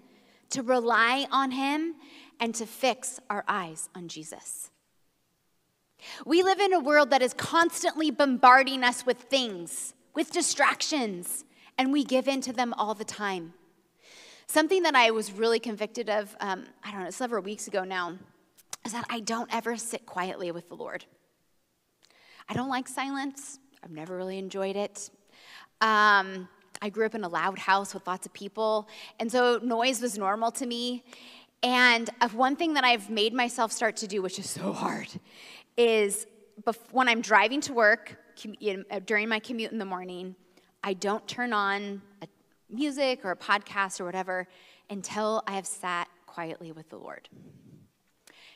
to 0.49 0.63
rely 0.63 1.27
on 1.31 1.51
Him, 1.51 1.95
and 2.41 2.55
to 2.55 2.67
fix 2.67 3.21
our 3.29 3.45
eyes 3.47 3.91
on 3.95 4.09
Jesus. 4.09 4.71
We 6.25 6.43
live 6.43 6.61
in 6.61 6.73
a 6.73 6.81
world 6.81 7.11
that 7.11 7.21
is 7.21 7.35
constantly 7.35 8.11
bombarding 8.11 8.83
us 8.83 9.05
with 9.05 9.19
things, 9.19 9.93
with 10.15 10.33
distractions, 10.33 11.45
and 11.77 11.93
we 11.93 12.05
give 12.05 12.27
in 12.27 12.41
to 12.43 12.55
them 12.55 12.73
all 12.75 12.95
the 12.95 13.05
time. 13.05 13.53
Something 14.47 14.83
that 14.83 14.97
I 14.97 15.11
was 15.11 15.31
really 15.31 15.61
convicted 15.61 16.09
of, 16.09 16.35
um, 16.41 16.65
I 16.83 16.91
don't 16.91 17.05
know, 17.05 17.11
several 17.11 17.43
weeks 17.43 17.69
ago 17.69 17.85
now, 17.85 18.19
is 18.85 18.93
that 18.93 19.05
I 19.11 19.21
don't 19.21 19.55
ever 19.55 19.77
sit 19.77 20.07
quietly 20.07 20.51
with 20.51 20.71
the 20.71 20.75
Lord. 20.75 21.05
I 22.49 22.55
don't 22.55 22.71
like 22.71 22.89
silence. 22.89 23.59
I've 23.85 23.91
never 23.91 24.17
really 24.17 24.39
enjoyed 24.39 24.77
it. 24.77 25.11
Um, 25.81 26.49
I 26.83 26.89
grew 26.91 27.07
up 27.07 27.15
in 27.15 27.25
a 27.25 27.29
loud 27.29 27.59
house 27.59 27.93
with 27.95 28.07
lots 28.07 28.27
of 28.27 28.33
people, 28.33 28.89
and 29.19 29.31
so 29.31 29.61
noise 29.63 30.01
was 30.01 30.17
normal 30.17 30.51
to 30.53 30.67
me. 30.67 31.05
And 31.63 32.09
one 32.33 32.57
thing 32.57 32.75
that 32.75 32.85
I've 32.85 33.11
made 33.11 33.35
myself 33.35 33.71
start 33.71 33.97
to 33.99 34.07
do, 34.07 34.23
which 34.23 34.39
is 34.39 34.49
so 34.49 34.73
hard, 34.73 35.09
is 35.77 36.27
when 36.91 37.09
I'm 37.09 37.21
driving 37.21 37.61
to 37.63 37.75
work 37.75 38.17
uh, 38.91 39.01
during 39.05 39.29
my 39.29 39.39
commute 39.39 39.73
in 39.73 39.79
the 39.79 39.85
morning, 39.85 40.35
I 40.83 40.95
don't 40.95 41.27
turn 41.29 41.53
on 41.53 42.01
music 42.71 43.25
or 43.25 43.33
a 43.33 43.37
podcast 43.37 44.01
or 44.01 44.05
whatever 44.05 44.47
until 44.89 45.43
I 45.47 45.53
have 45.53 45.67
sat 45.67 46.09
quietly 46.27 46.73
with 46.73 46.89
the 46.89 46.97
Lord. 46.97 47.29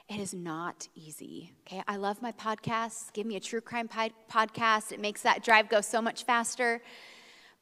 It 0.09 0.21
is 0.21 0.35
not 0.35 0.89
easy. 0.95 1.53
Okay, 1.67 1.83
I 1.89 1.97
love 1.97 2.21
my 2.21 2.33
podcasts. 2.33 3.13
Give 3.13 3.27
me 3.27 3.37
a 3.37 3.41
true 3.41 3.61
crime 3.61 3.89
podcast. 3.89 4.93
It 4.93 5.01
makes 5.01 5.23
that 5.23 5.43
drive 5.43 5.69
go 5.69 5.81
so 5.81 6.03
much 6.03 6.25
faster. 6.25 6.83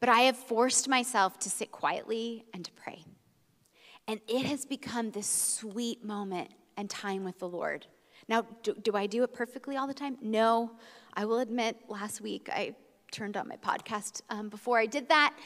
But 0.03 0.09
I 0.09 0.23
have 0.23 0.37
forced 0.37 0.89
myself 0.89 1.39
to 1.39 1.49
sit 1.49 1.71
quietly 1.71 2.45
and 2.53 2.65
to 2.65 2.73
pray. 2.73 3.05
And 4.09 4.21
it 4.27 4.45
has 4.47 4.67
become 4.67 5.13
this 5.13 5.29
sweet 5.29 6.05
moment 6.05 6.51
and 6.77 6.91
time 6.91 7.23
with 7.23 7.39
the 7.39 7.47
Lord. 7.47 7.87
Now, 8.29 8.45
do, 8.65 8.75
do, 8.75 8.97
I 8.97 9.07
do 9.07 9.23
it 9.23 9.33
perfectly 9.33 9.77
all 9.77 9.87
the 9.87 9.95
time? 9.95 10.19
No. 10.21 10.73
I 11.15 11.25
will 11.25 11.39
admit, 11.39 11.77
last 11.89 12.21
week 12.21 12.49
I 12.53 12.75
turned 13.13 13.37
on 13.37 13.47
my 13.47 13.55
podcast 13.55 14.23
um, 14.29 14.49
before 14.49 14.77
I 14.77 14.87
did 14.87 15.09
that. 15.09 15.37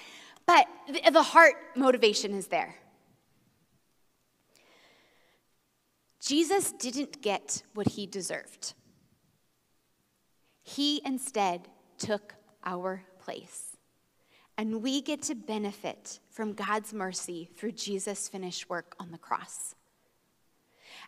But 0.47 0.67
the, 0.91 1.11
the 1.11 1.23
heart 1.23 1.57
motivation 1.75 2.33
is 2.33 2.47
there. 2.47 2.77
Jesus 6.23 6.73
didn't 6.73 7.21
get 7.21 7.63
what 7.75 7.89
he 7.89 8.07
deserved, 8.07 8.73
he 10.63 11.03
instead 11.05 11.69
took 11.99 12.37
our 12.65 13.03
place. 13.21 13.76
And 14.59 14.83
we 14.83 15.03
get 15.03 15.23
to 15.23 15.35
benefit 15.35 16.21
from 16.31 16.55
God's 16.55 16.95
mercy 16.95 17.51
through 17.57 17.73
Jesus' 17.73 18.29
finished 18.29 18.71
work 18.71 18.97
on 18.99 19.11
the 19.11 19.19
cross. 19.19 19.75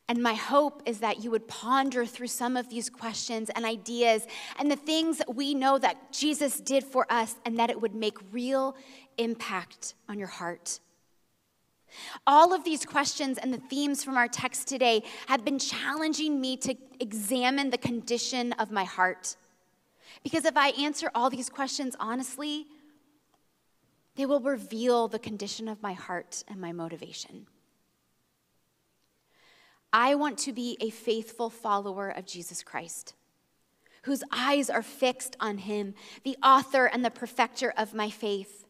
And 0.09 0.23
my 0.23 0.35
hope 0.35 0.83
is 0.87 1.01
that 1.01 1.23
you 1.23 1.31
would 1.31 1.49
ponder 1.49 2.07
through 2.07 2.29
some 2.29 2.57
of 2.57 2.69
these 2.69 2.89
questions 2.89 3.51
and 3.55 3.65
ideas 3.65 4.27
and 4.59 4.71
the 4.71 4.77
things 4.77 5.19
that 5.19 5.35
we 5.35 5.55
know 5.55 5.79
that 5.79 6.13
Jesus 6.13 6.61
did 6.61 6.85
for 6.85 7.11
us 7.11 7.37
and 7.45 7.59
that 7.59 7.71
it 7.71 7.81
would 7.81 7.95
make 7.95 8.17
real 8.33 8.77
impact 9.19 9.95
on 10.09 10.19
your 10.19 10.29
heart. 10.29 10.81
All 12.27 12.53
of 12.53 12.65
these 12.65 12.85
questions 12.85 13.39
and 13.39 13.53
the 13.53 13.59
themes 13.59 14.05
from 14.05 14.17
our 14.17 14.29
text 14.29 14.69
today 14.69 15.03
have 15.27 15.45
been 15.45 15.59
challenging 15.59 16.41
me 16.41 16.57
to 16.59 16.75
examine 17.01 17.71
the 17.71 17.79
condition 17.79 18.53
of 18.55 18.71
my 18.71 18.85
heart. 18.85 19.37
Because 20.23 20.45
if 20.45 20.57
I 20.57 20.71
answer 20.71 21.11
all 21.15 21.31
these 21.31 21.49
questions 21.49 21.97
honestly, 21.99 22.67
they 24.19 24.27
will 24.27 24.41
reveal 24.41 25.07
the 25.07 25.19
condition 25.21 25.69
of 25.69 25.81
my 25.81 25.93
heart 25.93 26.43
and 26.49 26.61
my 26.61 26.73
motivation. 26.73 27.47
I 29.93 30.16
want 30.16 30.39
to 30.39 30.53
be 30.53 30.77
a 30.81 30.91
faithful 30.91 31.49
follower 31.51 32.09
of 32.09 32.27
Jesus 32.27 32.64
Christ, 32.64 33.14
whose 34.03 34.25
eyes 34.33 34.71
are 34.71 34.83
fixed 34.83 35.37
on 35.39 35.59
him, 35.59 35.95
the 36.25 36.37
author 36.43 36.87
and 36.87 37.05
the 37.05 37.12
perfecter 37.12 37.73
of 37.77 37.95
my 37.95 38.11
faith. 38.11 38.66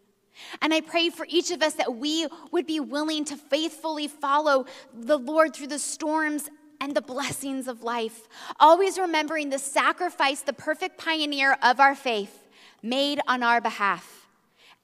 And 0.61 0.75
I 0.75 0.83
pray 0.83 1.09
for 1.09 1.27
each 1.31 1.51
of 1.51 1.63
us 1.63 1.73
that 1.75 1.97
we 1.97 2.27
would 2.53 2.67
be 2.67 2.79
willing 2.79 3.25
to 3.25 3.37
faithfully 3.37 4.07
follow 4.07 4.67
the 4.93 5.19
Lord 5.19 5.57
through 5.57 5.69
the 5.69 5.79
storms 5.79 6.51
and 6.79 6.95
the 6.95 7.01
blessings 7.01 7.69
of 7.69 7.83
life, 7.83 8.29
always 8.61 8.99
remembering 8.99 9.49
the 9.49 9.59
sacrifice 9.59 10.43
the 10.43 10.53
perfect 10.53 10.99
pioneer 10.99 11.57
of 11.63 11.81
our 11.81 11.95
faith 11.95 12.47
made 12.83 13.19
on 13.27 13.43
our 13.43 13.63
behalf, 13.63 14.28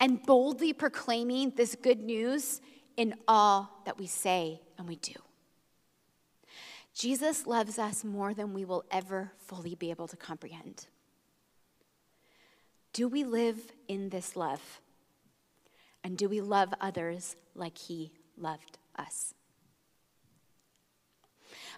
and 0.01 0.23
boldly 0.23 0.73
proclaiming 0.73 1.53
this 1.57 1.75
good 1.75 2.01
news 2.01 2.61
in 2.97 3.15
all 3.27 3.83
that 3.87 3.99
we 3.99 4.07
say 4.07 4.61
and 4.79 4.89
we 4.89 4.97
do. 4.97 5.15
Jesus 6.95 7.47
loves 7.47 7.79
us 7.79 8.05
more 8.05 8.35
than 8.35 8.55
we 8.55 8.65
will 8.65 8.85
ever 8.91 9.33
fully 9.39 9.75
be 9.75 9.91
able 9.91 10.07
to 10.07 10.17
comprehend. 10.17 10.87
Do 12.93 13.09
we 13.09 13.25
live 13.25 13.59
in 13.89 14.11
this 14.11 14.37
love? 14.37 14.81
And 16.05 16.17
do 16.17 16.29
we 16.29 16.41
love 16.41 16.73
others 16.81 17.35
like 17.55 17.77
he 17.77 18.13
loved 18.37 18.79
us? 18.97 19.35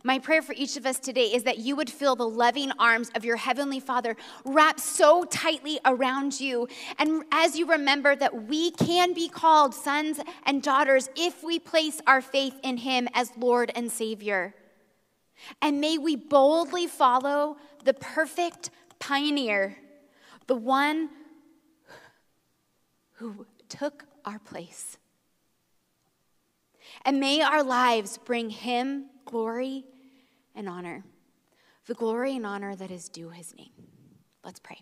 My 0.02 0.18
prayer 0.18 0.42
for 0.42 0.52
each 0.52 0.76
of 0.76 0.86
us 0.86 0.98
today 0.98 1.26
is 1.34 1.42
that 1.44 1.58
you 1.58 1.76
would 1.76 1.90
feel 1.90 2.16
the 2.16 2.28
loving 2.28 2.70
arms 2.78 3.10
of 3.14 3.24
your 3.24 3.36
Heavenly 3.36 3.80
Father 3.80 4.16
wrap 4.44 4.78
so 4.78 5.24
tightly 5.24 5.78
around 5.84 6.40
you. 6.40 6.68
And 6.98 7.24
as 7.32 7.58
you 7.58 7.66
remember 7.66 8.14
that 8.16 8.44
we 8.44 8.70
can 8.72 9.14
be 9.14 9.28
called 9.28 9.74
sons 9.74 10.20
and 10.44 10.62
daughters 10.62 11.08
if 11.16 11.42
we 11.42 11.58
place 11.58 12.00
our 12.06 12.20
faith 12.20 12.58
in 12.62 12.78
Him 12.78 13.08
as 13.14 13.32
Lord 13.36 13.72
and 13.74 13.90
Savior. 13.90 14.54
And 15.60 15.80
may 15.80 15.98
we 15.98 16.16
boldly 16.16 16.86
follow 16.86 17.56
the 17.84 17.94
perfect 17.94 18.70
pioneer, 18.98 19.76
the 20.46 20.56
one 20.56 21.10
who 23.14 23.46
took 23.68 24.04
our 24.24 24.38
place. 24.38 24.98
And 27.04 27.20
may 27.20 27.40
our 27.40 27.62
lives 27.62 28.18
bring 28.18 28.50
him 28.50 29.06
glory 29.26 29.84
and 30.54 30.68
honor, 30.68 31.04
the 31.86 31.94
glory 31.94 32.34
and 32.34 32.46
honor 32.46 32.74
that 32.74 32.90
is 32.90 33.10
due 33.10 33.28
his 33.28 33.54
name. 33.54 33.72
Let's 34.42 34.60
pray. 34.60 34.80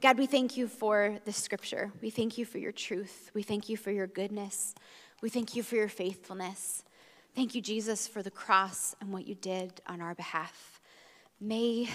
God, 0.00 0.18
we 0.18 0.26
thank 0.26 0.56
you 0.56 0.68
for 0.68 1.18
the 1.24 1.32
scripture. 1.32 1.90
We 2.00 2.10
thank 2.10 2.38
you 2.38 2.44
for 2.44 2.58
your 2.58 2.70
truth. 2.70 3.30
We 3.34 3.42
thank 3.42 3.68
you 3.68 3.76
for 3.76 3.90
your 3.90 4.06
goodness. 4.06 4.74
We 5.22 5.30
thank 5.30 5.56
you 5.56 5.62
for 5.62 5.74
your 5.74 5.88
faithfulness. 5.88 6.84
Thank 7.34 7.54
you, 7.54 7.62
Jesus, 7.62 8.06
for 8.06 8.22
the 8.22 8.30
cross 8.30 8.94
and 9.00 9.12
what 9.12 9.26
you 9.26 9.34
did 9.34 9.80
on 9.86 10.00
our 10.00 10.14
behalf. 10.14 10.80
May 11.40 11.88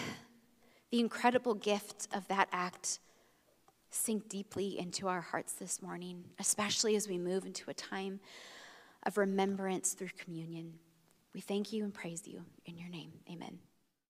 the 0.90 1.00
incredible 1.00 1.54
gift 1.54 2.08
of 2.14 2.28
that 2.28 2.50
act 2.52 3.00
sink 3.92 4.28
deeply 4.30 4.80
into 4.80 5.08
our 5.08 5.22
hearts 5.22 5.54
this 5.54 5.82
morning, 5.82 6.24
especially 6.40 6.96
as 6.96 7.08
we 7.08 7.18
move 7.18 7.46
into 7.46 7.70
a 7.70 7.74
time 7.74 8.20
of 9.04 9.18
remembrance 9.18 9.94
through 9.94 10.10
communion. 10.18 10.74
We 11.34 11.42
thank 11.42 11.72
you 11.72 11.84
and 11.84 11.94
praise 11.94 12.28
you 12.28 12.44
in 12.66 12.78
your 12.78 12.90
name. 12.90 13.12
Amen. 13.30 13.60